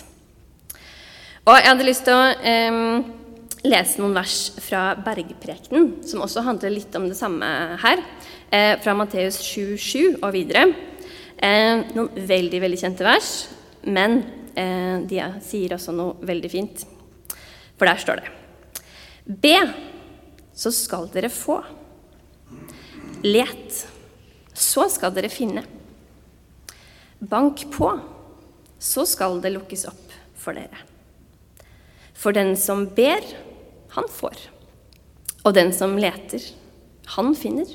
Og 1.45 1.53
jeg 1.53 1.69
hadde 1.69 1.85
lyst 1.85 2.07
til 2.07 2.17
å 2.17 2.31
eh, 2.41 2.79
lese 3.69 4.01
noen 4.01 4.17
vers 4.17 4.39
fra 4.57 4.95
Bergprekenen, 5.05 5.99
som 6.09 6.25
også 6.25 6.41
handler 6.47 6.73
litt 6.73 6.97
om 6.97 7.05
det 7.11 7.19
samme 7.19 7.51
her, 7.83 8.01
eh, 8.49 8.73
fra 8.81 8.97
Matteus 8.97 9.37
7,7 9.45 10.17
og 10.17 10.33
videre. 10.33 10.65
Eh, 11.37 11.85
noen 11.93 12.09
veldig, 12.09 12.65
veldig 12.65 12.81
kjente 12.81 13.05
vers, 13.05 13.31
men 13.85 14.23
eh, 14.57 14.97
de 15.05 15.21
sier 15.45 15.77
også 15.77 15.93
noe 15.93 16.17
veldig 16.25 16.53
fint. 16.57 16.85
For 17.77 17.85
der 17.85 18.01
står 18.01 18.23
det 18.23 18.35
Be, 19.25 19.57
så 20.57 20.73
skal 20.73 21.05
dere 21.13 21.29
få. 21.29 21.61
Let, 23.25 23.79
så 24.53 24.85
skal 24.93 25.13
dere 25.15 25.31
finne. 25.33 25.63
Bank 27.17 27.63
på, 27.73 27.87
så 28.77 29.05
skal 29.09 29.39
det 29.41 29.55
lukkes 29.55 29.87
opp 29.89 30.13
for 30.37 30.53
dere. 30.53 30.83
For 32.13 32.35
den 32.35 32.53
som 32.59 32.85
ber, 32.93 33.25
han 33.95 34.05
får. 34.11 34.37
Og 35.41 35.57
den 35.57 35.73
som 35.73 35.97
leter, 35.97 36.43
han 37.15 37.33
finner. 37.37 37.73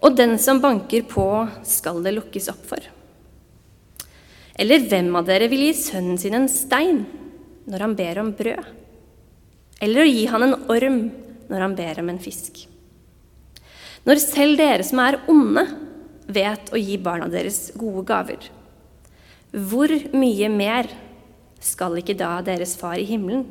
Og 0.00 0.16
den 0.16 0.38
som 0.40 0.62
banker 0.64 1.04
på, 1.08 1.26
skal 1.68 2.00
det 2.04 2.16
lukkes 2.16 2.48
opp 2.52 2.64
for. 2.72 2.80
Eller 4.60 4.88
hvem 4.88 5.12
av 5.20 5.28
dere 5.28 5.48
vil 5.52 5.66
gi 5.68 5.76
sønnen 5.84 6.16
sin 6.20 6.36
en 6.36 6.48
stein 6.48 7.04
når 7.68 7.84
han 7.84 7.96
ber 7.96 8.24
om 8.24 8.32
brød? 8.36 8.76
Eller 9.80 10.02
å 10.02 10.10
gi 10.10 10.26
han 10.28 10.48
en 10.48 10.58
orm 10.72 11.00
når 11.52 11.68
han 11.68 11.76
ber 11.76 12.00
om 12.02 12.12
en 12.12 12.20
fisk. 12.20 12.64
Når 14.08 14.20
selv 14.22 14.56
dere 14.56 14.84
som 14.86 15.02
er 15.04 15.18
onde, 15.28 15.66
vet 16.30 16.70
å 16.72 16.78
gi 16.78 16.96
barna 17.02 17.28
deres 17.28 17.70
gode 17.78 18.04
gaver, 18.08 18.46
hvor 19.50 19.92
mye 20.14 20.48
mer 20.52 20.88
skal 21.60 21.98
ikke 22.00 22.16
da 22.16 22.36
deres 22.46 22.76
far 22.80 23.00
i 23.02 23.06
himmelen 23.08 23.44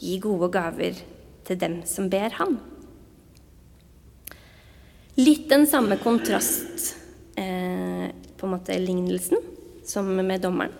gi 0.00 0.16
gode 0.22 0.48
gaver 0.54 0.98
til 1.46 1.60
dem 1.60 1.82
som 1.86 2.08
ber 2.10 2.34
ham? 2.40 2.56
Litt 5.20 5.44
den 5.52 5.68
samme 5.68 5.98
kontrast, 6.00 6.96
eh, 7.36 8.08
på 8.10 8.48
en 8.48 8.54
måte 8.56 8.78
lignelsen, 8.80 9.38
som 9.84 10.08
med 10.08 10.40
dommeren. 10.40 10.72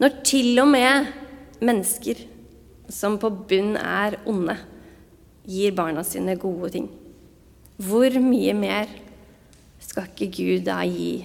Når 0.00 0.22
til 0.26 0.58
og 0.58 0.68
med 0.68 1.06
mennesker 1.62 2.26
som 2.90 3.18
på 3.22 3.30
bunn 3.30 3.76
er 3.76 4.18
onde, 4.26 4.56
gir 5.46 5.72
barna 5.72 6.02
sine 6.04 6.36
gode 6.36 6.70
ting. 6.74 6.90
Hvor 7.82 8.14
mye 8.22 8.52
mer 8.54 8.90
skal 9.82 10.06
ikke 10.10 10.30
Gud 10.36 10.66
da 10.68 10.82
gi 10.86 11.24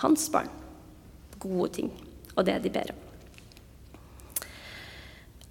hans 0.00 0.28
barn 0.32 0.48
gode 1.42 1.68
ting 1.76 1.90
og 2.34 2.46
det 2.46 2.56
de 2.64 2.72
ber 2.72 2.94
om? 2.94 3.04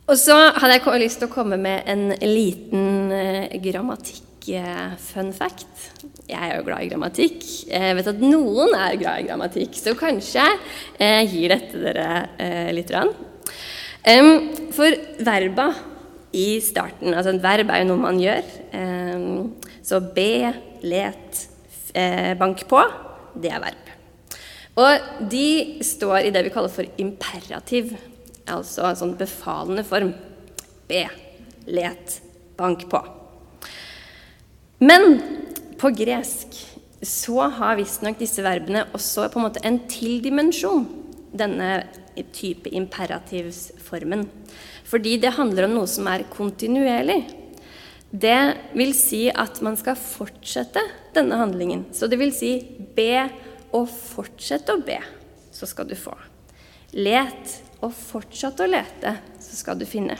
Og 0.08 0.16
så 0.16 0.36
hadde 0.56 0.78
jeg 0.78 1.02
lyst 1.04 1.20
til 1.20 1.28
å 1.28 1.34
komme 1.34 1.58
med 1.60 1.84
en 1.92 2.14
liten 2.24 3.12
eh, 3.12 3.58
grammatikk-fun 3.60 5.34
fact. 5.36 5.90
Jeg 6.28 6.40
er 6.40 6.56
jo 6.56 6.64
glad 6.64 6.86
i 6.86 6.90
grammatikk. 6.94 7.44
Jeg 7.68 7.98
vet 8.00 8.10
at 8.14 8.24
noen 8.24 8.72
er 8.72 8.96
glad 9.00 9.20
i 9.20 9.28
grammatikk, 9.28 9.76
så 9.76 9.94
kanskje 10.00 10.46
jeg 10.96 11.28
gir 11.34 11.52
dette 11.52 11.84
dere 11.84 12.72
litt. 12.76 12.96
Rann. 12.96 13.12
For 14.76 14.96
verba 15.28 15.68
i 16.38 16.60
starten 16.64 17.16
Altså 17.16 17.34
et 17.34 17.44
verb 17.44 17.72
er 17.72 17.82
jo 17.82 17.90
noe 17.92 18.04
man 18.06 18.20
gjør. 18.22 18.48
Så 19.88 20.02
be, 20.14 20.52
let, 20.84 21.48
eh, 21.94 22.34
bank 22.38 22.66
på, 22.68 22.82
det 23.40 23.54
er 23.54 23.64
verb. 23.64 23.94
Og 24.78 25.30
de 25.32 25.80
står 25.82 26.28
i 26.28 26.32
det 26.34 26.44
vi 26.46 26.52
kaller 26.54 26.74
for 26.74 27.00
imperativ, 27.02 27.96
altså 28.46 28.90
en 28.90 29.00
sånn 29.00 29.16
befalende 29.18 29.86
form. 29.88 30.12
Be, 30.90 31.06
let, 31.72 32.20
bank 32.60 32.86
på. 32.92 33.00
Men 34.84 35.18
på 35.80 35.90
gresk 35.96 36.60
så 37.02 37.48
har 37.56 37.80
visstnok 37.80 38.20
disse 38.20 38.44
verbene 38.46 38.86
også 38.98 39.30
på 39.32 39.40
en 39.40 39.48
måte 39.48 39.64
en 39.66 39.80
tildimensjon, 39.90 40.86
denne 41.38 41.72
type 42.34 42.70
imperativsformen. 42.74 44.26
Fordi 44.88 45.18
det 45.22 45.36
handler 45.38 45.68
om 45.68 45.78
noe 45.80 45.90
som 45.90 46.08
er 46.10 46.26
kontinuerlig. 46.34 47.22
Det 48.18 48.54
vil 48.78 48.94
si 48.98 49.28
at 49.30 49.60
man 49.66 49.76
skal 49.78 49.98
fortsette 50.00 50.82
denne 51.14 51.38
handlingen. 51.38 51.86
Så 51.94 52.08
det 52.10 52.18
vil 52.22 52.34
si 52.34 52.52
be 52.96 53.28
og 53.76 53.90
fortsette 53.92 54.74
å 54.74 54.82
be, 54.82 54.98
så 55.54 55.68
skal 55.70 55.90
du 55.90 55.96
få. 56.00 56.16
Let 56.98 57.58
og 57.84 57.92
fortsett 57.94 58.62
å 58.64 58.70
lete, 58.70 59.18
så 59.44 59.60
skal 59.60 59.78
du 59.78 59.86
finne. 59.86 60.18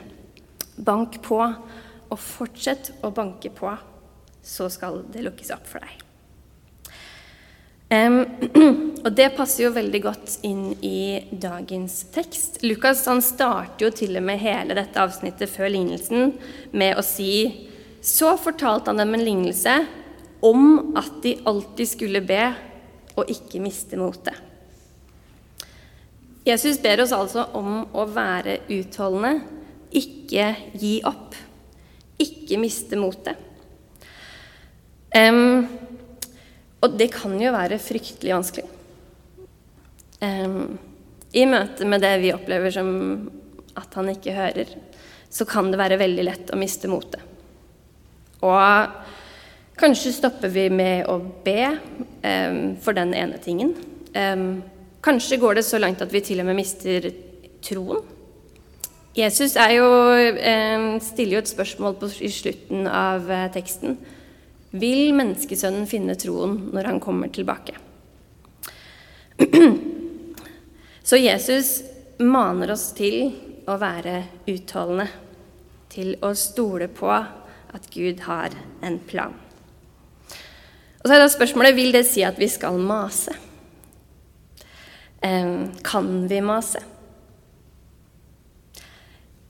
Bank 0.78 1.22
på 1.26 1.40
og 1.42 2.20
fortsett 2.22 2.92
å 3.04 3.12
banke 3.12 3.50
på, 3.56 3.72
så 4.44 4.68
skal 4.72 5.02
det 5.12 5.24
lukkes 5.26 5.56
opp 5.56 5.66
for 5.68 5.84
deg. 5.84 6.04
Um, 7.88 8.20
og 9.06 9.10
det 9.16 9.30
passer 9.38 9.64
jo 9.64 9.72
veldig 9.76 10.02
godt 10.04 10.34
inn 10.48 10.74
i 10.84 11.24
dagens 11.32 12.02
tekst. 12.12 12.60
Lukas 12.68 13.06
han 13.08 13.24
starter 13.24 13.88
jo 13.88 13.92
til 13.96 14.20
og 14.20 14.28
med 14.28 14.44
hele 14.44 14.76
dette 14.76 15.00
avsnittet 15.02 15.50
før 15.50 15.72
lignelsen 15.72 16.34
med 16.76 17.00
å 17.00 17.06
si 17.06 17.32
så 18.08 18.38
fortalte 18.40 18.90
han 18.90 19.02
dem 19.02 19.16
en 19.18 19.26
lignelse 19.26 19.74
om 20.40 20.94
at 20.96 21.18
de 21.24 21.36
alltid 21.50 21.90
skulle 21.90 22.22
be 22.24 22.44
og 23.18 23.32
ikke 23.34 23.60
miste 23.60 24.00
motet. 24.00 24.38
Jesus 26.48 26.80
ber 26.80 27.04
oss 27.04 27.12
altså 27.12 27.50
om 27.60 27.82
å 27.92 28.06
være 28.08 28.62
utholdende, 28.72 29.42
ikke 29.92 30.48
gi 30.80 30.94
opp, 31.08 31.36
ikke 32.24 32.62
miste 32.62 32.96
motet. 33.00 33.36
Um, 35.12 35.68
og 36.80 36.96
det 36.96 37.10
kan 37.12 37.36
jo 37.42 37.52
være 37.52 37.82
fryktelig 37.82 38.38
vanskelig. 38.38 38.68
Um, 40.24 40.78
I 41.36 41.44
møte 41.50 41.88
med 41.90 42.06
det 42.06 42.16
vi 42.24 42.32
opplever 42.36 42.72
som 42.72 42.92
at 43.78 44.00
han 44.00 44.16
ikke 44.16 44.38
hører, 44.38 44.78
så 45.28 45.44
kan 45.50 45.74
det 45.74 45.82
være 45.82 46.00
veldig 46.00 46.24
lett 46.24 46.56
å 46.56 46.60
miste 46.60 46.88
motet. 46.88 47.27
Og 48.46 49.78
kanskje 49.78 50.14
stopper 50.16 50.52
vi 50.54 50.68
med 50.74 51.08
å 51.10 51.20
be 51.46 51.62
um, 51.72 52.76
for 52.82 52.98
den 52.98 53.14
ene 53.18 53.40
tingen. 53.42 53.74
Um, 54.14 54.62
kanskje 55.06 55.40
går 55.42 55.60
det 55.60 55.66
så 55.68 55.80
langt 55.82 56.02
at 56.02 56.14
vi 56.14 56.22
til 56.26 56.42
og 56.42 56.50
med 56.50 56.60
mister 56.60 57.10
troen. 57.66 58.04
Jesus 59.18 59.56
jo, 59.58 59.88
um, 60.14 60.88
stiller 61.02 61.40
jo 61.40 61.42
et 61.42 61.50
spørsmål 61.50 61.98
på, 61.98 62.12
i 62.22 62.30
slutten 62.30 62.86
av 62.86 63.26
uh, 63.30 63.48
teksten. 63.54 63.98
Vil 64.78 65.16
menneskesønnen 65.18 65.88
finne 65.90 66.18
troen 66.20 66.58
når 66.76 66.92
han 66.92 67.02
kommer 67.02 67.32
tilbake? 67.34 67.78
Så 71.08 71.18
Jesus 71.18 71.82
maner 72.20 72.74
oss 72.74 72.92
til 72.98 73.32
å 73.70 73.78
være 73.80 74.20
utholdende, 74.50 75.08
til 75.90 76.16
å 76.22 76.34
stole 76.38 76.90
på 76.92 77.12
at 77.74 77.90
Gud 77.94 78.24
har 78.28 78.56
en 78.84 79.00
plan. 79.00 79.36
Og 81.02 81.08
så 81.08 81.16
er 81.16 81.24
da 81.24 81.30
spørsmålet 81.32 81.76
vil 81.78 81.94
det 81.96 82.06
si 82.08 82.24
at 82.26 82.40
vi 82.40 82.50
skal 82.52 82.80
mase. 82.80 83.36
Kan 85.88 86.10
vi 86.30 86.42
mase? 86.44 86.82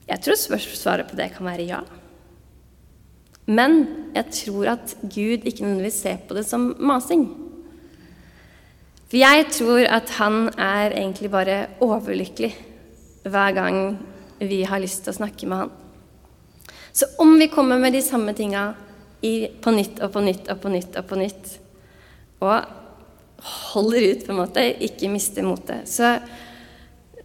Jeg 0.08 0.22
tror 0.24 0.38
svaret 0.38 1.10
på 1.10 1.18
det 1.18 1.32
kan 1.34 1.48
være 1.48 1.66
ja. 1.68 1.82
Men 3.48 3.80
jeg 4.14 4.30
tror 4.32 4.74
at 4.76 4.94
Gud 5.02 5.44
ikke 5.44 5.64
nødvendigvis 5.64 6.00
ser 6.04 6.20
på 6.28 6.36
det 6.36 6.44
som 6.48 6.74
masing. 6.78 7.26
For 9.08 9.16
jeg 9.16 9.46
tror 9.56 9.86
at 9.88 10.10
han 10.18 10.50
er 10.52 10.92
egentlig 10.92 11.30
bare 11.32 11.58
overlykkelig 11.80 12.52
hver 13.24 13.52
gang 13.56 13.98
vi 14.40 14.62
har 14.68 14.80
lyst 14.80 15.04
til 15.04 15.14
å 15.14 15.18
snakke 15.20 15.48
med 15.48 15.64
han. 15.64 15.72
Så 16.92 17.06
om 17.22 17.36
vi 17.38 17.50
kommer 17.52 17.78
med 17.78 17.92
de 17.92 18.02
samme 18.02 18.34
tinga 18.36 18.72
på 19.62 19.74
nytt 19.74 20.00
og 20.04 20.12
på 20.14 20.22
nytt 20.22 20.50
og 20.50 20.60
på 20.62 20.72
nytt 20.72 20.98
og 20.98 21.06
på 21.08 21.18
nytt, 21.18 21.54
og 22.38 22.54
holder 23.72 24.06
ut, 24.12 24.24
på 24.26 24.34
en 24.34 24.40
måte, 24.40 24.64
ikke 24.86 25.10
mister 25.10 25.46
motet, 25.46 25.88
så, 25.90 26.16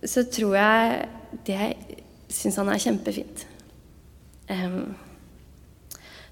så 0.01 0.25
tror 0.29 0.57
jeg 0.57 1.07
det 1.47 1.73
syns 2.33 2.57
han 2.61 2.71
er 2.73 2.81
kjempefint. 2.81 3.45
Um, 4.49 4.93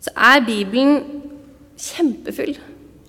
så 0.01 0.13
er 0.17 0.45
Bibelen 0.45 1.01
kjempefull 1.81 2.55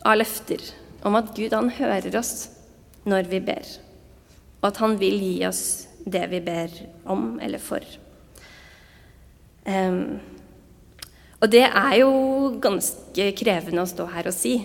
av 0.04 0.18
løfter 0.20 0.62
om 1.06 1.16
at 1.18 1.32
Gud 1.36 1.54
han 1.56 1.72
hører 1.72 2.14
oss 2.20 2.50
når 3.08 3.28
vi 3.32 3.40
ber, 3.44 3.64
og 4.60 4.68
at 4.70 4.80
han 4.82 4.98
vil 5.00 5.18
gi 5.18 5.34
oss 5.48 5.64
det 6.04 6.24
vi 6.30 6.40
ber 6.44 6.72
om 7.10 7.38
eller 7.42 7.62
for. 7.62 7.82
Um, 9.66 10.20
og 11.42 11.50
det 11.50 11.64
er 11.66 11.94
jo 12.00 12.12
ganske 12.62 13.28
krevende 13.38 13.82
å 13.82 13.90
stå 13.90 14.06
her 14.10 14.28
og 14.30 14.34
si, 14.34 14.56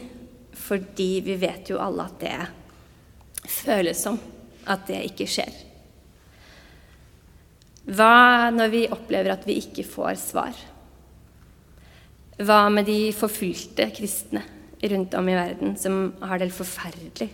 fordi 0.57 1.11
vi 1.25 1.37
vet 1.41 1.71
jo 1.71 1.79
alle 1.81 2.05
at 2.05 2.19
det 2.21 2.37
føles 3.47 4.01
som 4.01 4.19
at 4.67 4.85
det 4.89 5.03
ikke 5.09 5.29
skjer. 5.29 5.53
Hva 7.87 8.51
når 8.51 8.71
vi 8.73 8.83
opplever 8.91 9.31
at 9.31 9.45
vi 9.47 9.57
ikke 9.61 9.85
får 9.87 10.17
svar? 10.19 10.57
Hva 12.37 12.67
med 12.69 12.85
de 12.89 13.13
forfulgte 13.15 13.87
kristne 13.95 14.43
rundt 14.91 15.15
om 15.17 15.29
i 15.31 15.37
verden 15.37 15.77
som 15.79 16.11
har 16.21 16.41
det 16.41 16.53
forferdelig 16.53 17.31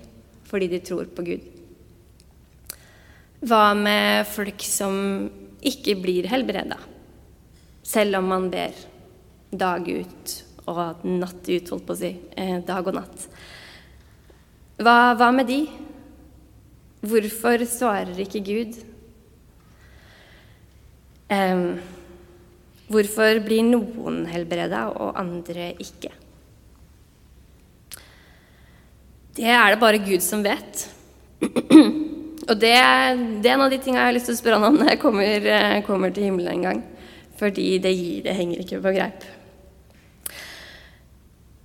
fordi 0.47 0.69
de 0.69 0.79
tror 0.85 1.09
på 1.09 1.25
Gud? 1.25 1.47
Hva 3.43 3.73
med 3.75 4.29
folk 4.29 4.61
som 4.63 4.95
ikke 5.65 5.97
blir 5.99 6.29
helbreda? 6.31 6.77
Selv 7.83 8.17
om 8.17 8.27
man 8.31 8.49
ber 8.51 8.73
dag 9.51 9.87
ut 9.87 10.33
og 10.71 11.03
natt 11.05 11.49
ut, 11.49 11.69
holdt 11.69 11.87
på 11.87 11.95
å 11.95 11.99
si. 11.99 12.13
Eh, 12.39 12.59
dag 12.63 12.87
og 12.87 12.95
natt. 12.95 13.25
Hva, 14.79 15.13
hva 15.19 15.29
med 15.35 15.49
de? 15.51 15.59
Hvorfor 17.03 17.65
svarer 17.67 18.21
ikke 18.23 18.41
Gud? 18.47 18.77
Eh, 21.27 21.65
hvorfor 22.87 23.41
blir 23.43 23.67
noen 23.67 24.23
helbreda 24.31 24.87
og 24.93 25.19
andre 25.19 25.73
ikke? 25.83 26.13
Det 29.33 29.49
er 29.49 29.73
det 29.73 29.81
bare 29.81 29.99
Gud 29.99 30.23
som 30.23 30.45
vet. 30.45 30.87
Og 32.43 32.57
det, 32.59 32.73
det 33.39 33.47
er 33.47 33.53
en 33.55 33.61
av 33.63 33.71
de 33.71 33.77
tingene 33.79 34.01
jeg 34.01 34.09
har 34.09 34.15
lyst 34.17 34.27
til 34.27 34.35
å 34.35 34.39
spørre 34.39 34.57
han 34.59 34.67
om 34.67 34.81
når 34.81 34.89
jeg 34.91 34.99
kommer, 34.99 35.45
eh, 35.47 35.77
kommer 35.87 36.11
til 36.11 36.27
himmelen 36.27 36.57
en 36.57 36.65
gang 36.67 36.81
fordi 37.43 37.77
det, 37.83 37.91
gir, 37.97 38.23
det 38.25 38.37
henger 38.37 38.63
ikke 38.63 38.81
på 38.83 38.95
greip. 38.95 39.27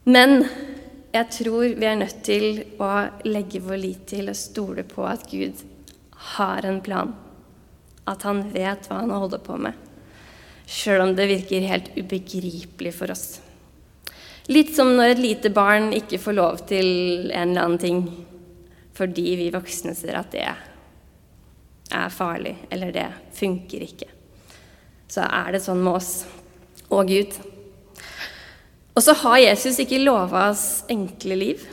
Men 0.09 0.43
jeg 1.13 1.31
tror 1.33 1.75
vi 1.79 1.89
er 1.89 1.99
nødt 2.01 2.23
til 2.27 2.63
å 2.83 2.91
legge 3.29 3.63
vår 3.65 3.81
lit 3.81 4.07
til 4.11 4.31
og 4.33 4.39
stole 4.39 4.85
på 4.89 5.05
at 5.09 5.27
Gud 5.31 5.63
har 6.35 6.67
en 6.67 6.81
plan. 6.85 7.13
At 8.09 8.25
han 8.27 8.47
vet 8.55 8.89
hva 8.89 9.03
han 9.03 9.13
holder 9.13 9.43
på 9.45 9.59
med. 9.61 9.77
Sjøl 10.69 11.05
om 11.05 11.15
det 11.17 11.29
virker 11.31 11.69
helt 11.69 11.93
ubegripelig 11.97 12.93
for 12.97 13.13
oss. 13.13 13.27
Litt 14.49 14.75
som 14.77 14.95
når 14.97 15.15
et 15.15 15.23
lite 15.23 15.53
barn 15.53 15.93
ikke 15.97 16.21
får 16.21 16.37
lov 16.37 16.61
til 16.69 16.89
en 17.29 17.53
eller 17.53 17.65
annen 17.65 17.81
ting 17.81 18.03
fordi 18.99 19.37
vi 19.39 19.51
voksne 19.55 19.93
ser 19.95 20.17
at 20.19 20.33
det 20.35 20.43
er 20.49 22.11
farlig, 22.11 22.57
eller 22.75 22.91
det 22.91 23.07
funker 23.39 23.85
ikke. 23.85 24.09
Så 25.09 25.25
er 25.25 25.55
det 25.55 25.63
sånn 25.65 25.81
med 25.83 25.99
oss 25.99 26.13
og 26.89 27.09
Gud. 27.09 27.35
Og 28.97 29.05
så 29.05 29.15
har 29.23 29.41
Jesus 29.41 29.79
ikke 29.81 30.01
lova 30.03 30.49
oss 30.51 30.85
enkle 30.91 31.37
liv. 31.39 31.65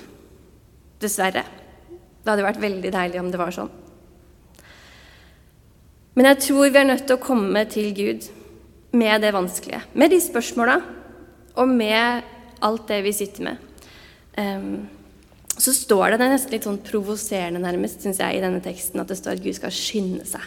Dessverre. 1.01 1.43
Det 2.21 2.31
hadde 2.31 2.45
vært 2.45 2.61
veldig 2.61 2.91
deilig 2.93 3.21
om 3.21 3.31
det 3.33 3.41
var 3.41 3.53
sånn. 3.55 3.71
Men 6.15 6.29
jeg 6.31 6.41
tror 6.45 6.71
vi 6.71 6.79
er 6.79 6.87
nødt 6.87 7.03
til 7.09 7.17
å 7.17 7.23
komme 7.23 7.65
til 7.71 7.91
Gud 7.95 8.27
med 8.95 9.25
det 9.25 9.33
vanskelige. 9.35 9.81
Med 9.99 10.13
de 10.13 10.21
spørsmåla 10.23 10.77
og 11.59 11.71
med 11.71 12.23
alt 12.63 12.85
det 12.87 13.01
vi 13.03 13.13
sitter 13.15 13.49
med. 13.49 13.65
Um, 14.37 14.85
så 15.55 15.73
står 15.75 16.11
det, 16.11 16.19
det 16.19 16.27
er 16.27 16.33
nesten 16.33 16.55
litt 16.55 16.67
sånn 16.67 16.81
provoserende 16.83 17.61
nærmest, 17.63 18.01
syns 18.03 18.19
jeg, 18.19 18.37
i 18.37 18.43
denne 18.43 18.61
teksten, 18.63 18.99
at 18.99 19.11
det 19.11 19.19
står 19.19 19.37
at 19.37 19.43
Gud 19.43 19.55
skal 19.55 19.75
skynde 19.75 20.25
seg. 20.27 20.43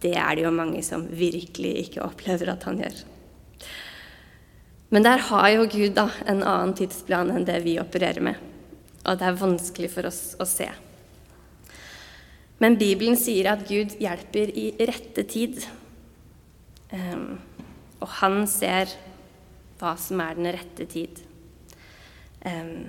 Det 0.00 0.14
er 0.16 0.36
det 0.36 0.46
jo 0.46 0.54
mange 0.54 0.80
som 0.86 1.04
virkelig 1.06 1.74
ikke 1.84 2.04
opplever 2.04 2.50
at 2.54 2.64
han 2.68 2.80
gjør. 2.82 3.02
Men 4.94 5.06
der 5.06 5.22
har 5.28 5.48
jo 5.50 5.68
Gud 5.70 5.94
da 5.96 6.08
en 6.22 6.42
annen 6.42 6.74
tidsplan 6.78 7.32
enn 7.34 7.46
det 7.48 7.60
vi 7.64 7.78
opererer 7.82 8.22
med. 8.22 8.38
Og 9.04 9.18
det 9.18 9.26
er 9.26 9.40
vanskelig 9.40 9.90
for 9.92 10.08
oss 10.08 10.22
å 10.40 10.46
se. 10.48 10.68
Men 12.62 12.78
Bibelen 12.80 13.18
sier 13.18 13.50
at 13.50 13.66
Gud 13.68 13.96
hjelper 14.00 14.52
i 14.54 14.68
rette 14.86 15.24
tid. 15.28 15.58
Um, 16.94 17.40
og 17.98 18.08
han 18.20 18.44
ser 18.48 18.92
hva 19.80 19.96
som 20.00 20.22
er 20.22 20.38
den 20.38 20.52
rette 20.54 20.86
tid. 20.88 21.18
Um, 22.46 22.86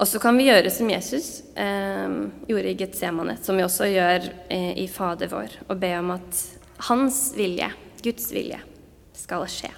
og 0.00 0.08
så 0.08 0.20
kan 0.22 0.38
vi 0.40 0.46
gjøre 0.48 0.70
som 0.72 0.88
Jesus 0.88 1.42
eh, 1.60 2.12
gjorde 2.48 2.70
i 2.70 2.78
Getsemane, 2.78 3.36
som 3.44 3.58
vi 3.58 3.66
også 3.66 3.90
gjør 3.90 4.30
eh, 4.48 4.72
i 4.80 4.86
Fader 4.88 5.28
vår, 5.28 5.58
og 5.68 5.76
be 5.82 5.92
om 5.98 6.14
at 6.14 6.40
hans 6.88 7.18
vilje, 7.36 7.68
Guds 8.00 8.30
vilje, 8.32 8.62
skal 9.20 9.44
skje. 9.52 9.68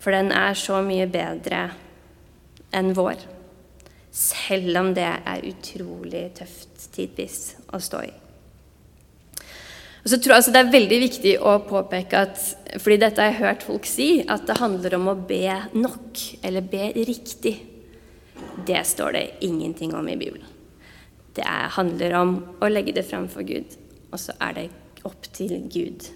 For 0.00 0.16
den 0.16 0.32
er 0.32 0.56
så 0.56 0.80
mye 0.82 1.04
bedre 1.12 1.66
enn 2.72 2.94
vår, 2.96 3.20
selv 4.12 4.80
om 4.80 4.90
det 4.96 5.10
er 5.20 5.46
utrolig 5.48 6.24
tøft 6.40 6.88
tidvis 6.96 7.58
å 7.68 7.80
stå 7.84 8.00
i. 8.06 8.14
Og 10.02 10.10
så 10.10 10.18
tror 10.18 10.32
jeg 10.32 10.40
altså 10.40 10.52
Det 10.54 10.60
er 10.60 10.72
veldig 10.72 10.98
viktig 10.98 11.32
å 11.46 11.52
påpeke 11.62 12.24
at 12.26 12.40
fordi 12.80 12.96
dette 13.04 13.20
har 13.20 13.30
jeg 13.30 13.42
hørt 13.44 13.66
folk 13.66 13.86
si, 13.86 14.08
at 14.24 14.48
det 14.48 14.56
handler 14.58 14.96
om 14.96 15.12
å 15.12 15.18
be 15.28 15.52
nok, 15.76 16.24
eller 16.42 16.64
be 16.64 16.88
riktig. 16.96 17.54
Det 18.66 18.82
står 18.86 19.12
det 19.16 19.24
ingenting 19.46 19.94
om 19.94 20.08
i 20.08 20.16
Bibelen. 20.16 20.48
Det 21.32 21.44
er, 21.48 21.70
handler 21.72 22.14
om 22.18 22.32
å 22.60 22.68
legge 22.68 22.92
det 22.92 23.06
fram 23.08 23.28
for 23.32 23.46
Gud, 23.46 23.76
og 24.12 24.20
så 24.20 24.34
er 24.44 24.56
det 24.58 24.66
opp 25.08 25.28
til 25.32 25.54
Gud 25.72 26.10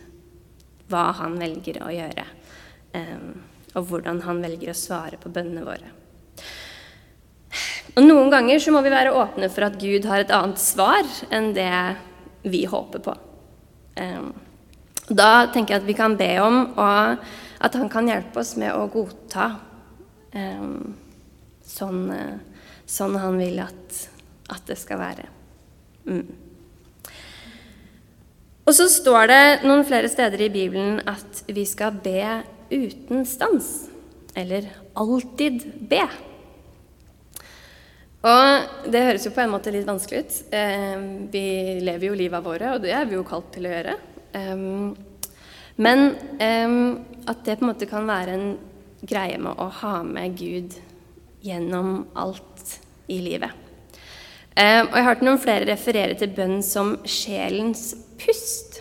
hva 0.90 1.09
han 1.18 1.38
velger 1.40 1.80
å 1.83 1.90
gjøre, 1.90 2.25
um, 2.95 3.30
og 3.75 3.88
hvordan 3.90 4.21
han 4.26 4.42
velger 4.45 4.71
å 4.71 4.78
svare 4.78 5.18
på 5.18 5.33
bønnene 5.33 5.64
våre. 5.66 5.92
Og 7.97 8.04
Noen 8.04 8.29
ganger 8.31 8.61
så 8.61 8.74
må 8.74 8.83
vi 8.85 8.92
være 8.92 9.14
åpne 9.16 9.48
for 9.53 9.66
at 9.66 9.79
Gud 9.81 10.07
har 10.07 10.22
et 10.22 10.35
annet 10.35 10.61
svar 10.61 11.09
enn 11.33 11.55
det 11.57 11.96
vi 12.46 12.66
håper 12.68 13.03
på. 13.03 13.16
Um, 13.96 14.35
da 15.09 15.46
tenker 15.55 15.74
jeg 15.74 15.83
at 15.83 15.88
vi 15.88 15.96
kan 15.96 16.16
be 16.18 16.29
om 16.42 16.61
at 16.77 17.79
han 17.79 17.88
kan 17.90 18.09
hjelpe 18.11 18.42
oss 18.42 18.53
med 18.61 18.74
å 18.74 18.88
godta 18.92 19.48
um, 20.35 20.94
sånn, 21.76 22.02
sånn, 22.88 23.16
han 23.20 23.38
vil 23.40 23.60
at, 23.64 24.02
at 24.52 24.66
det 24.68 24.78
skal 24.80 25.00
være. 25.02 25.28
Mm. 26.06 26.26
Og 28.66 28.74
så 28.74 28.88
står 28.90 29.28
det 29.30 29.42
noen 29.62 29.84
flere 29.86 30.10
steder 30.10 30.40
i 30.42 30.50
Bibelen 30.50 30.98
at 31.06 31.44
vi 31.46 31.62
skal 31.68 31.94
be 32.02 32.22
uten 32.72 33.22
stans. 33.28 33.86
Eller 34.34 34.66
alltid 34.98 35.62
be. 35.88 36.02
Og 38.26 38.90
det 38.90 39.04
høres 39.06 39.26
jo 39.28 39.32
på 39.36 39.44
en 39.44 39.52
måte 39.52 39.70
litt 39.70 39.86
vanskelig 39.86 40.24
ut. 40.24 40.38
Eh, 40.50 40.96
vi 41.30 41.46
lever 41.86 42.08
jo 42.08 42.18
livet 42.18 42.42
våre, 42.42 42.74
og 42.74 42.82
det 42.82 42.90
er 42.96 43.06
vi 43.06 43.14
jo 43.14 43.26
kalt 43.28 43.52
til 43.54 43.68
å 43.68 43.74
gjøre. 43.76 43.94
Eh, 44.34 44.66
men 45.86 46.04
eh, 46.42 46.76
at 47.30 47.46
det 47.46 47.58
på 47.60 47.66
en 47.66 47.70
måte 47.70 47.88
kan 47.90 48.08
være 48.08 48.34
en 48.34 48.48
greie 49.06 49.38
med 49.38 49.62
å 49.62 49.68
ha 49.82 50.00
med 50.02 50.34
Gud 50.40 50.74
gjennom 51.46 52.02
alt 52.18 52.76
i 53.12 53.20
livet. 53.22 53.62
Og 54.56 54.94
jeg 54.96 55.04
har 55.04 55.04
hørt 55.11 55.22
noen 55.26 55.40
flere 55.40 55.68
referere 55.68 56.16
til 56.16 56.30
bønn 56.32 56.62
som 56.64 56.94
sjelens 57.04 57.90
pust. 58.16 58.78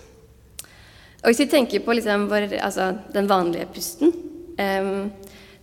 Og 1.19 1.28
hvis 1.28 1.41
vi 1.43 1.49
tenker 1.51 1.84
på 1.84 1.97
liksom 1.97 2.30
vår, 2.32 2.47
altså, 2.63 2.93
den 3.12 3.28
vanlige 3.28 3.67
pusten 3.75 4.13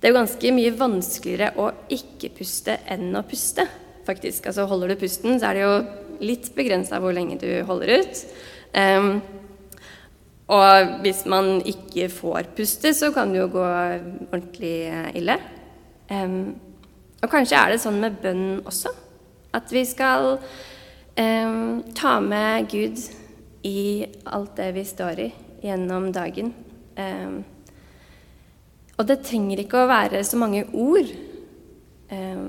det 0.02 0.08
er 0.08 0.16
jo 0.16 0.18
ganske 0.18 0.50
mye 0.50 0.70
vanskeligere 0.74 1.52
å 1.62 1.68
ikke 1.94 2.32
puste 2.34 2.74
enn 2.90 3.14
å 3.14 3.20
puste, 3.22 3.68
faktisk. 4.02 4.48
Altså 4.50 4.64
holder 4.66 4.90
du 4.90 4.96
pusten, 4.98 5.36
så 5.38 5.46
er 5.46 5.54
det 5.54 5.62
jo 5.62 5.76
litt 6.26 6.48
begrensa 6.56 6.98
hvor 6.98 7.14
lenge 7.14 7.36
du 7.38 7.46
holder 7.68 8.00
ut. 8.02 8.22
Um, 8.74 9.12
og 10.50 10.96
hvis 11.04 11.22
man 11.30 11.60
ikke 11.70 12.08
får 12.10 12.50
puste, 12.58 12.90
så 12.98 13.12
kan 13.14 13.30
det 13.30 13.44
jo 13.44 13.52
gå 13.54 13.62
ordentlig 13.62 14.74
ille. 15.22 15.38
Um, 17.22 17.26
og 17.26 17.30
kanskje 17.30 17.54
er 17.54 17.70
det 17.70 17.80
sånn 17.82 18.00
med 18.02 18.18
bønn 18.22 18.62
også. 18.66 18.90
At 19.54 19.70
vi 19.70 19.85
skal 19.87 20.40
eh, 21.14 21.52
ta 21.94 22.16
med 22.24 22.66
Gud 22.72 22.98
i 23.62 24.06
alt 24.26 24.56
det 24.58 24.72
vi 24.74 24.82
står 24.85 25.20
i 25.22 25.28
gjennom 25.62 26.08
dagen. 26.14 26.50
Eh, 26.98 27.37
og 28.98 29.06
det 29.06 29.22
trenger 29.22 29.62
ikke 29.62 29.85
å 29.85 29.90
være 29.90 30.24
så 30.26 30.40
mange 30.40 30.64
ord, 30.72 31.12
eh, 32.11 32.42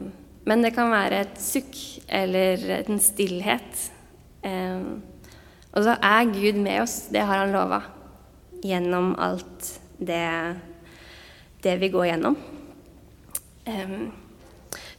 men 0.43 0.65
det 0.65 0.73
kan 0.75 0.89
være 0.91 1.21
et 1.21 1.37
sukk 1.37 1.77
eller 2.07 2.65
en 2.79 2.97
stillhet. 3.03 3.85
Eh, 4.41 4.89
og 5.73 5.85
så 5.85 5.99
er 6.01 6.33
Gud 6.33 6.57
med 6.65 6.81
oss, 6.81 7.11
det 7.13 7.21
har 7.21 7.43
han 7.43 7.53
lova, 7.53 7.83
gjennom 8.63 9.13
alt 9.21 9.69
det, 10.01 10.25
det 11.61 11.77
vi 11.77 11.93
går 11.93 12.09
gjennom. 12.09 12.41
Eh, 13.69 14.22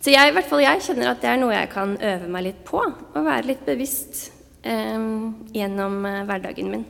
så 0.04 0.12
jeg, 0.12 0.28
i 0.28 0.34
hvert 0.36 0.50
fall 0.50 0.60
jeg 0.60 0.82
kjenner 0.84 1.14
at 1.14 1.22
det 1.22 1.30
er 1.30 1.38
noe 1.40 1.54
jeg 1.54 1.70
kan 1.72 1.96
øve 1.96 2.28
meg 2.28 2.44
litt 2.50 2.60
på, 2.68 2.82
og 2.84 3.24
være 3.24 3.48
litt 3.48 3.64
bevisst 3.64 4.26
gjennom 4.64 5.96
hverdagen 6.28 6.68
min. 6.72 6.84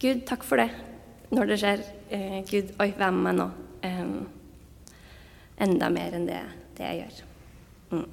Gud, 0.00 0.24
takk 0.28 0.42
for 0.44 0.60
det 0.60 0.70
når 1.34 1.50
det 1.50 1.60
skjer. 1.62 1.84
Eh, 2.12 2.40
Gud, 2.48 2.74
oi, 2.82 2.90
vær 2.98 3.14
med 3.14 3.24
meg 3.24 3.38
nå. 3.38 3.46
Eh, 3.86 4.98
enda 5.64 5.88
mer 5.92 6.16
enn 6.18 6.26
det, 6.28 6.42
det 6.76 6.90
jeg 6.90 7.00
gjør. 7.00 7.22
Mm. 7.94 8.04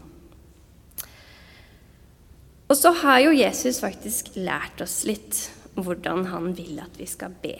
Og 2.71 2.77
så 2.79 2.93
har 3.01 3.19
jo 3.25 3.35
Jesus 3.35 3.81
faktisk 3.83 4.31
lært 4.39 4.79
oss 4.83 5.01
litt 5.03 5.49
hvordan 5.75 6.29
han 6.31 6.53
vil 6.55 6.79
at 6.83 6.95
vi 6.99 7.07
skal 7.09 7.33
be. 7.43 7.57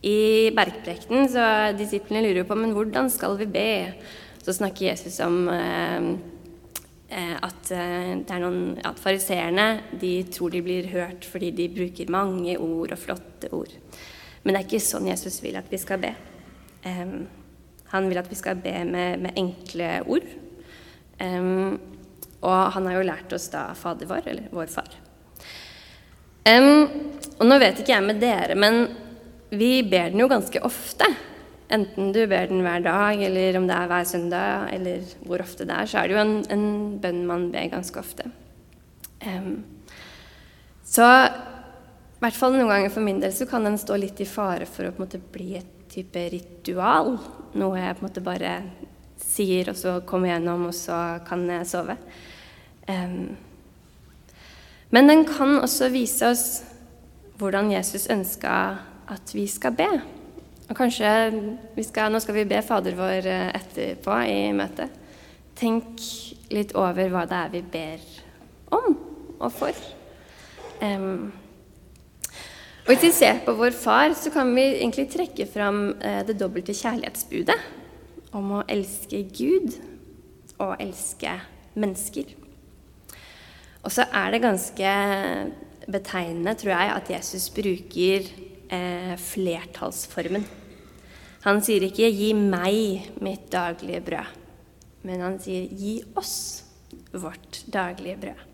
I 0.00 0.50
bergprekten 0.56 1.28
så 1.28 1.46
disiplene 1.76 2.22
lurer 2.24 2.42
jo 2.42 2.48
på 2.48 2.56
men 2.56 2.72
hvordan 2.76 3.10
skal 3.12 3.36
vi 3.40 3.48
be. 3.50 3.70
Så 4.40 4.54
snakker 4.56 4.88
Jesus 4.88 5.18
om 5.20 5.42
eh, 5.52 6.06
eh 7.10 7.34
at 7.36 7.72
eh, 7.74 8.14
det 8.22 8.32
er 8.32 8.40
noen, 8.40 8.78
at 8.84 9.00
fariseerne 9.00 9.82
tror 10.32 10.50
de 10.50 10.62
blir 10.64 10.88
hørt 10.94 11.24
fordi 11.28 11.50
de 11.50 11.68
bruker 11.68 12.10
mange 12.10 12.56
ord 12.56 12.92
og 12.92 12.98
flotte 12.98 13.52
ord. 13.52 13.74
Men 14.42 14.54
det 14.54 14.60
er 14.60 14.68
ikke 14.68 14.80
sånn 14.80 15.10
Jesus 15.10 15.42
vil 15.44 15.58
at 15.60 15.68
vi 15.68 15.78
skal 15.78 16.00
be. 16.00 16.14
Um, 16.84 17.28
han 17.92 18.08
vil 18.08 18.20
at 18.22 18.30
vi 18.30 18.38
skal 18.38 18.56
be 18.56 18.72
med, 18.88 19.20
med 19.20 19.36
enkle 19.36 20.00
ord. 20.08 20.24
Um, 21.20 21.76
og 22.40 22.72
han 22.72 22.86
har 22.88 22.96
jo 22.96 23.04
lært 23.04 23.32
oss 23.36 23.50
da 23.52 23.66
Fader 23.76 24.08
vår, 24.08 24.24
eller 24.32 24.48
vår 24.54 24.72
far. 24.72 24.88
Um, 26.48 26.88
og 27.36 27.44
nå 27.44 27.58
vet 27.60 27.82
ikke 27.82 27.92
jeg 27.92 28.06
med 28.06 28.22
dere, 28.22 28.56
men 28.56 28.86
vi 29.50 29.82
ber 29.82 30.12
den 30.12 30.22
jo 30.22 30.28
ganske 30.30 30.62
ofte. 30.66 31.06
Enten 31.70 32.10
du 32.14 32.22
ber 32.26 32.48
den 32.50 32.62
hver 32.64 32.82
dag, 32.82 33.22
eller 33.22 33.58
om 33.58 33.66
det 33.68 33.76
er 33.76 33.90
hver 33.90 34.06
søndag, 34.08 34.70
eller 34.74 35.04
hvor 35.26 35.42
ofte 35.42 35.66
det 35.66 35.76
er, 35.76 35.90
så 35.90 36.00
er 36.00 36.08
det 36.08 36.16
jo 36.16 36.22
en, 36.22 36.36
en 36.50 36.64
bønn 37.02 37.20
man 37.28 37.48
ber 37.52 37.70
ganske 37.70 38.00
ofte. 38.00 38.26
Um, 39.22 39.62
så 40.86 41.06
i 41.26 42.22
hvert 42.24 42.36
fall 42.36 42.56
noen 42.56 42.70
ganger 42.72 42.90
for 42.92 43.06
min 43.06 43.20
del 43.22 43.32
så 43.36 43.46
kan 43.48 43.64
den 43.64 43.78
stå 43.78 43.98
litt 44.00 44.18
i 44.20 44.28
fare 44.28 44.66
for 44.68 44.88
å 44.88 44.94
på 44.94 45.00
en 45.00 45.06
måte 45.06 45.22
bli 45.32 45.54
et 45.60 45.76
type 45.90 46.24
ritual. 46.34 47.14
Noe 47.58 47.78
jeg 47.78 47.96
på 47.98 48.02
en 48.02 48.08
måte 48.08 48.24
bare 48.24 48.54
sier, 49.20 49.70
og 49.70 49.78
så 49.78 50.00
kommer 50.06 50.32
gjennom, 50.32 50.66
og 50.70 50.74
så 50.74 51.20
kan 51.26 51.46
jeg 51.50 51.70
sove. 51.70 51.96
Um, 52.90 53.36
men 54.90 55.06
den 55.06 55.22
kan 55.28 55.60
også 55.60 55.90
vise 55.94 56.34
oss 56.34 56.46
hvordan 57.38 57.70
Jesus 57.72 58.10
ønska 58.10 58.54
at 59.10 59.34
vi 59.34 59.46
skal 59.50 59.74
be. 59.76 59.90
Og 60.70 60.76
kanskje 60.78 61.10
skal, 61.82 62.12
Nå 62.12 62.20
skal 62.22 62.36
vi 62.38 62.48
be 62.50 62.62
Fader 62.62 62.96
vår 62.98 63.26
eh, 63.26 63.46
etterpå 63.58 64.16
i 64.30 64.40
møtet. 64.54 64.98
Tenk 65.58 66.00
litt 66.54 66.72
over 66.78 67.10
hva 67.12 67.26
det 67.28 67.38
er 67.38 67.52
vi 67.52 67.62
ber 67.74 68.04
om 68.74 68.94
og 69.40 69.50
for. 69.52 69.76
Um, 70.80 71.32
og 72.84 72.92
Hvis 72.92 73.02
vi 73.02 73.10
ser 73.12 73.42
på 73.44 73.54
vår 73.58 73.74
far, 73.76 74.14
så 74.16 74.32
kan 74.32 74.54
vi 74.56 74.62
egentlig 74.78 75.08
trekke 75.12 75.46
fram 75.50 75.90
uh, 76.00 76.22
det 76.26 76.38
dobbelte 76.40 76.74
kjærlighetsbudet 76.76 77.58
om 78.36 78.54
å 78.56 78.64
elske 78.70 79.24
Gud 79.36 79.74
og 80.60 80.76
elske 80.80 81.34
mennesker. 81.74 82.30
Og 83.82 83.92
så 83.92 84.06
er 84.12 84.32
det 84.32 84.42
ganske 84.44 84.94
betegnende, 85.90 86.54
tror 86.54 86.72
jeg, 86.72 86.94
at 86.94 87.12
Jesus 87.16 87.48
bruker 87.52 88.28
eh, 88.70 89.14
flertallsformen. 89.18 90.46
Han 91.44 91.62
sier 91.64 91.86
ikke 91.86 92.10
'gi 92.10 92.32
meg 92.36 93.12
mitt 93.24 93.48
daglige 93.52 94.02
brød', 94.04 94.34
men 95.02 95.20
han 95.20 95.38
sier 95.40 95.68
'gi 95.68 96.02
oss 96.16 96.64
vårt 97.12 97.64
daglige 97.66 98.16
brød'. 98.20 98.46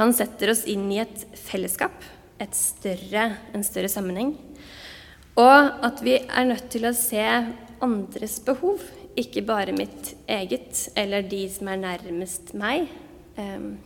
Han 0.00 0.14
setter 0.16 0.50
oss 0.50 0.64
inn 0.64 0.86
i 0.92 1.00
et 1.02 1.26
fellesskap, 1.36 1.92
et 2.40 2.54
større, 2.56 3.36
en 3.52 3.64
større 3.64 3.88
sammenheng. 3.88 4.38
Og 5.36 5.84
at 5.84 6.00
vi 6.02 6.16
er 6.16 6.44
nødt 6.48 6.70
til 6.72 6.86
å 6.88 6.96
se 6.96 7.20
andres 7.82 8.38
behov, 8.40 8.80
ikke 9.18 9.42
bare 9.42 9.74
mitt 9.76 10.14
eget 10.28 10.88
eller 10.96 11.26
de 11.26 11.42
som 11.52 11.68
er 11.68 11.82
nærmest 11.82 12.54
meg, 12.54 12.88
um, 13.36 13.76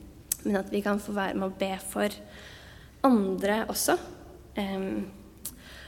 men 0.45 0.57
at 0.61 0.71
vi 0.71 0.83
kan 0.85 1.01
få 1.01 1.13
være 1.17 1.35
med 1.35 1.49
å 1.49 1.59
be 1.59 1.73
for 1.81 2.15
andre 3.03 3.65
også. 3.73 3.97
Um, 4.59 5.07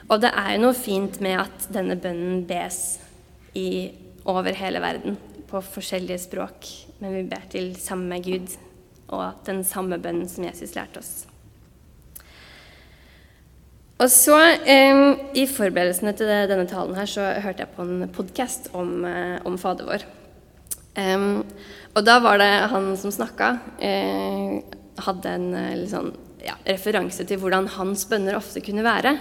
og 0.09 0.21
det 0.23 0.33
er 0.33 0.55
jo 0.55 0.65
noe 0.67 0.77
fint 0.77 1.21
med 1.25 1.41
at 1.43 1.69
denne 1.75 1.97
bønnen 1.99 2.45
bes 2.49 2.99
i, 3.57 3.93
over 4.27 4.57
hele 4.59 4.83
verden 4.83 5.17
på 5.47 5.63
forskjellige 5.63 6.25
språk, 6.27 6.69
men 7.01 7.15
vi 7.15 7.25
ber 7.31 7.47
til 7.53 7.73
samme 7.81 8.19
Gud 8.25 8.55
og 9.15 9.43
den 9.47 9.63
samme 9.67 9.99
bønnen 10.03 10.29
som 10.31 10.47
Jesus 10.47 10.75
lærte 10.77 11.03
oss. 11.03 11.15
Og 13.97 14.11
så, 14.13 14.37
eh, 14.69 15.17
I 15.35 15.47
forberedelsene 15.49 16.13
til 16.13 16.29
det, 16.29 16.51
denne 16.51 16.69
talen 16.69 16.99
her, 16.99 17.07
så 17.09 17.31
hørte 17.41 17.65
jeg 17.65 17.75
på 17.77 17.83
en 17.83 18.09
podkast 18.13 18.69
om, 18.75 19.05
eh, 19.05 19.39
om 19.45 19.57
Fader 19.57 19.89
vår. 19.89 20.05
Um, 20.97 21.45
og 21.97 22.05
da 22.05 22.19
var 22.25 22.39
det 22.41 22.71
han 22.73 22.95
som 22.97 23.13
snakka, 23.13 23.59
eh, 23.85 24.63
hadde 25.05 25.33
en 25.33 25.55
eh, 25.55 25.85
sånn, 25.89 26.15
ja, 26.45 26.55
referanse 26.65 27.25
til 27.29 27.41
hvordan 27.43 27.69
hans 27.77 28.07
bønner 28.09 28.37
ofte 28.39 28.63
kunne 28.65 28.85
være. 28.85 29.17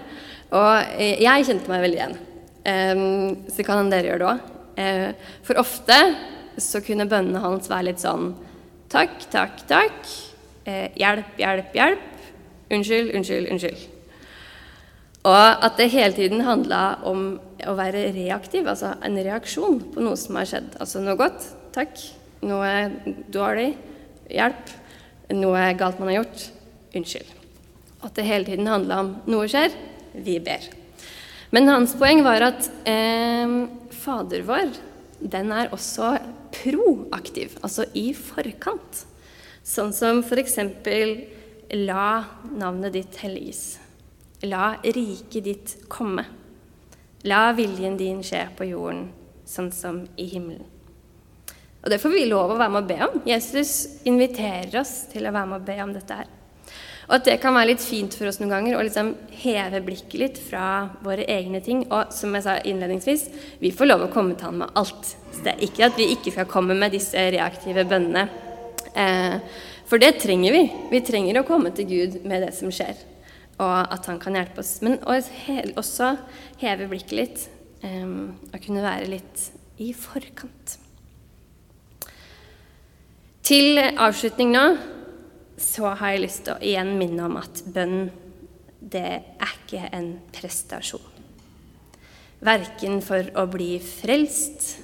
Og 0.53 0.99
eh, 0.99 1.21
jeg 1.23 1.47
kjente 1.47 1.71
meg 1.71 1.85
veldig 1.85 2.01
igjen. 2.01 2.17
Så 2.65 3.59
så 3.59 3.63
kan 3.67 3.91
dere 3.93 4.09
gjøre 4.09 4.21
det 4.21 4.29
òg. 4.31 4.53
Eh, 4.81 5.31
for 5.45 5.61
ofte 5.61 5.97
så 6.57 6.81
kunne 6.81 7.05
bønnene 7.09 7.43
hans 7.43 7.69
være 7.69 7.91
litt 7.91 8.01
sånn 8.01 8.31
Takk, 8.89 9.25
takk, 9.33 9.65
takk. 9.67 10.11
hjelp, 10.95 11.33
hjelp, 11.41 11.73
hjelp. 11.75 12.03
Unnskyld, 12.71 13.11
unnskyld, 13.17 13.49
unnskyld. 13.51 13.81
Og 15.25 15.65
at 15.65 15.79
det 15.79 15.89
hele 15.89 16.13
tiden 16.13 16.43
handla 16.45 16.99
om 17.09 17.25
å 17.65 17.73
være 17.77 18.11
reaktiv, 18.13 18.67
altså 18.69 18.93
en 19.03 19.17
reaksjon 19.17 19.79
på 19.95 20.03
noe 20.05 20.17
som 20.19 20.37
har 20.37 20.49
skjedd. 20.49 20.75
Altså 20.81 21.01
noe 21.01 21.17
godt, 21.17 21.47
takk. 21.73 21.97
Noe 22.45 22.71
dårlig, 23.33 23.71
hjelp. 24.29 24.69
Noe 25.33 25.65
galt 25.79 25.97
man 26.01 26.11
har 26.11 26.19
gjort, 26.19 26.45
unnskyld. 26.93 27.31
At 28.05 28.13
det 28.19 28.27
hele 28.27 28.45
tiden 28.45 28.69
handla 28.69 29.01
om 29.01 29.11
noe 29.25 29.49
skjer, 29.49 29.73
vi 30.23 30.39
ber. 30.43 30.65
Men 31.55 31.69
hans 31.71 31.95
poeng 31.97 32.23
var 32.25 32.43
at 32.47 32.69
eh, 32.89 33.55
Fader 33.95 34.45
vår, 34.47 34.73
den 35.19 35.51
er 35.55 35.71
også 35.73 36.15
proaktiv, 36.55 37.55
altså 37.63 37.87
i 37.97 38.09
forkant. 38.17 39.05
Sånn 39.65 39.93
som 39.95 40.21
f.eks.: 40.21 40.59
La 41.73 42.09
navnet 42.53 42.93
ditt 42.93 43.17
helliges. 43.23 43.63
La 44.45 44.75
riket 44.83 45.43
ditt 45.47 45.75
komme. 45.89 46.25
La 47.25 47.49
viljen 47.57 47.97
din 47.97 48.21
skje 48.21 48.43
på 48.57 48.67
jorden, 48.69 49.07
sånn 49.49 49.71
som 49.73 50.03
i 50.21 50.27
himmelen. 50.29 50.67
Og 51.85 51.89
Det 51.89 51.99
får 52.01 52.13
vi 52.13 52.25
lov 52.25 52.51
å 52.53 52.57
være 52.57 52.73
med 52.73 52.83
å 52.83 52.89
be 52.89 52.99
om. 53.05 53.17
Jesus 53.29 54.01
inviterer 54.09 54.79
oss 54.81 55.05
til 55.11 55.25
å 55.25 55.33
være 55.33 55.49
med 55.51 55.61
å 55.61 55.65
be 55.65 55.75
om 55.83 55.93
dette 55.93 56.17
her. 56.17 56.29
Og 57.05 57.15
at 57.19 57.27
det 57.27 57.37
kan 57.41 57.53
være 57.53 57.71
litt 57.73 57.83
fint 57.85 58.15
for 58.17 58.29
oss 58.29 58.39
noen 58.41 58.53
ganger 58.53 58.77
å 58.77 58.83
liksom 58.85 59.11
heve 59.43 59.81
blikket 59.85 60.17
litt 60.21 60.39
fra 60.41 60.67
våre 61.05 61.27
egne 61.29 61.61
ting. 61.65 61.85
Og 61.93 62.13
som 62.15 62.33
jeg 62.33 62.45
sa 62.47 62.57
innledningsvis, 62.65 63.27
vi 63.61 63.73
får 63.75 63.91
lov 63.91 64.07
å 64.07 64.11
komme 64.13 64.37
til 64.37 64.49
Han 64.49 64.61
med 64.63 64.77
alt. 64.81 65.15
Så 65.31 65.45
det 65.45 65.53
er 65.53 65.65
ikke 65.67 65.89
at 65.89 65.99
vi 65.99 66.11
ikke 66.15 66.33
skal 66.33 66.49
komme 66.49 66.77
med 66.77 66.95
disse 66.97 67.27
reaktive 67.35 67.85
bønnene. 67.85 68.27
Eh, 68.95 69.37
for 69.85 70.01
det 70.01 70.15
trenger 70.23 70.55
vi. 70.55 70.63
Vi 70.93 71.03
trenger 71.05 71.41
å 71.41 71.47
komme 71.47 71.73
til 71.77 71.91
Gud 71.91 72.23
med 72.25 72.47
det 72.47 72.55
som 72.57 72.73
skjer 72.73 72.97
og 73.55 73.93
at 73.93 74.07
han 74.09 74.19
kan 74.19 74.35
hjelpe 74.35 74.61
oss. 74.63 74.79
Men 74.83 74.99
også 75.05 76.15
heve 76.61 76.89
blikket 76.91 77.15
litt 77.15 77.45
eh, 77.85 78.03
og 78.05 78.57
kunne 78.63 78.83
være 78.83 79.11
litt 79.11 79.45
i 79.83 79.91
forkant. 79.95 80.77
Til 83.45 83.77
avslutning 83.77 84.51
nå 84.55 84.65
så 85.57 85.93
har 85.95 86.13
jeg 86.13 86.23
lyst 86.25 86.45
til 86.45 86.55
å 86.55 86.63
igjen 86.63 86.95
minne 86.99 87.27
om 87.27 87.37
at 87.39 87.63
bønn, 87.75 88.09
det 88.79 89.07
er 89.07 89.53
ikke 89.65 89.87
en 89.95 90.09
prestasjon. 90.35 91.03
Verken 92.45 92.99
for 93.01 93.29
å 93.39 93.45
bli 93.49 93.77
frelst 93.81 94.75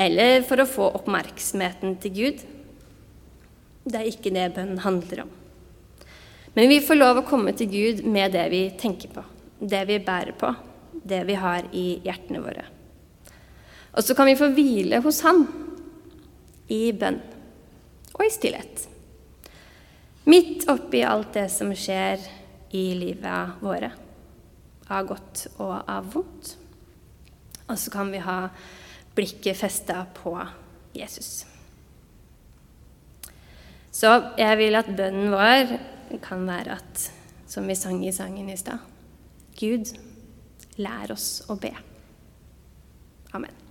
eller 0.00 0.42
for 0.46 0.62
å 0.62 0.68
få 0.68 0.86
oppmerksomheten 1.00 1.98
til 2.02 2.14
Gud. 2.14 2.44
Det 3.84 3.98
er 4.00 4.08
ikke 4.10 4.32
det 4.34 4.52
bønn 4.56 4.78
handler 4.84 5.26
om. 5.26 5.34
Men 6.54 6.70
vi 6.70 6.78
får 6.82 6.98
lov 6.98 7.20
å 7.20 7.26
komme 7.26 7.52
til 7.58 7.70
Gud 7.72 8.04
med 8.06 8.32
det 8.34 8.46
vi 8.52 8.62
tenker 8.78 9.10
på, 9.10 9.24
det 9.58 9.82
vi 9.90 9.98
bærer 10.02 10.36
på, 10.38 10.52
det 11.02 11.24
vi 11.26 11.36
har 11.38 11.66
i 11.74 11.86
hjertene 12.06 12.42
våre. 12.42 12.64
Og 13.94 14.02
så 14.06 14.14
kan 14.14 14.30
vi 14.30 14.38
få 14.38 14.50
hvile 14.54 15.02
hos 15.02 15.20
Han 15.26 15.44
i 16.70 16.88
bønn 16.96 17.20
og 18.14 18.22
i 18.24 18.32
stillhet. 18.32 18.86
Midt 20.24 20.68
oppi 20.72 21.02
alt 21.04 21.34
det 21.36 21.48
som 21.52 21.72
skjer 21.76 22.22
i 22.74 22.84
livet 22.96 23.58
våre, 23.62 23.90
av 24.88 25.08
godt 25.08 25.46
og 25.58 25.74
av 25.90 26.06
vondt. 26.14 26.54
Og 27.64 27.76
så 27.80 27.92
kan 27.92 28.12
vi 28.12 28.22
ha 28.24 28.38
blikket 29.14 29.58
festa 29.58 30.02
på 30.16 30.36
Jesus. 30.96 31.44
Så 33.94 34.10
jeg 34.40 34.58
vil 34.58 34.80
at 34.80 34.90
bønnen 34.96 35.30
vår 35.32 35.76
kan 36.24 36.42
være 36.48 36.78
at, 36.80 37.04
som 37.46 37.68
vi 37.68 37.76
sang 37.78 38.00
i 38.04 38.12
sangen 38.14 38.50
i 38.50 38.58
stad 38.58 38.82
Gud, 39.54 39.92
lær 40.82 41.12
oss 41.14 41.44
å 41.46 41.54
be. 41.60 41.70
Amen. 43.34 43.63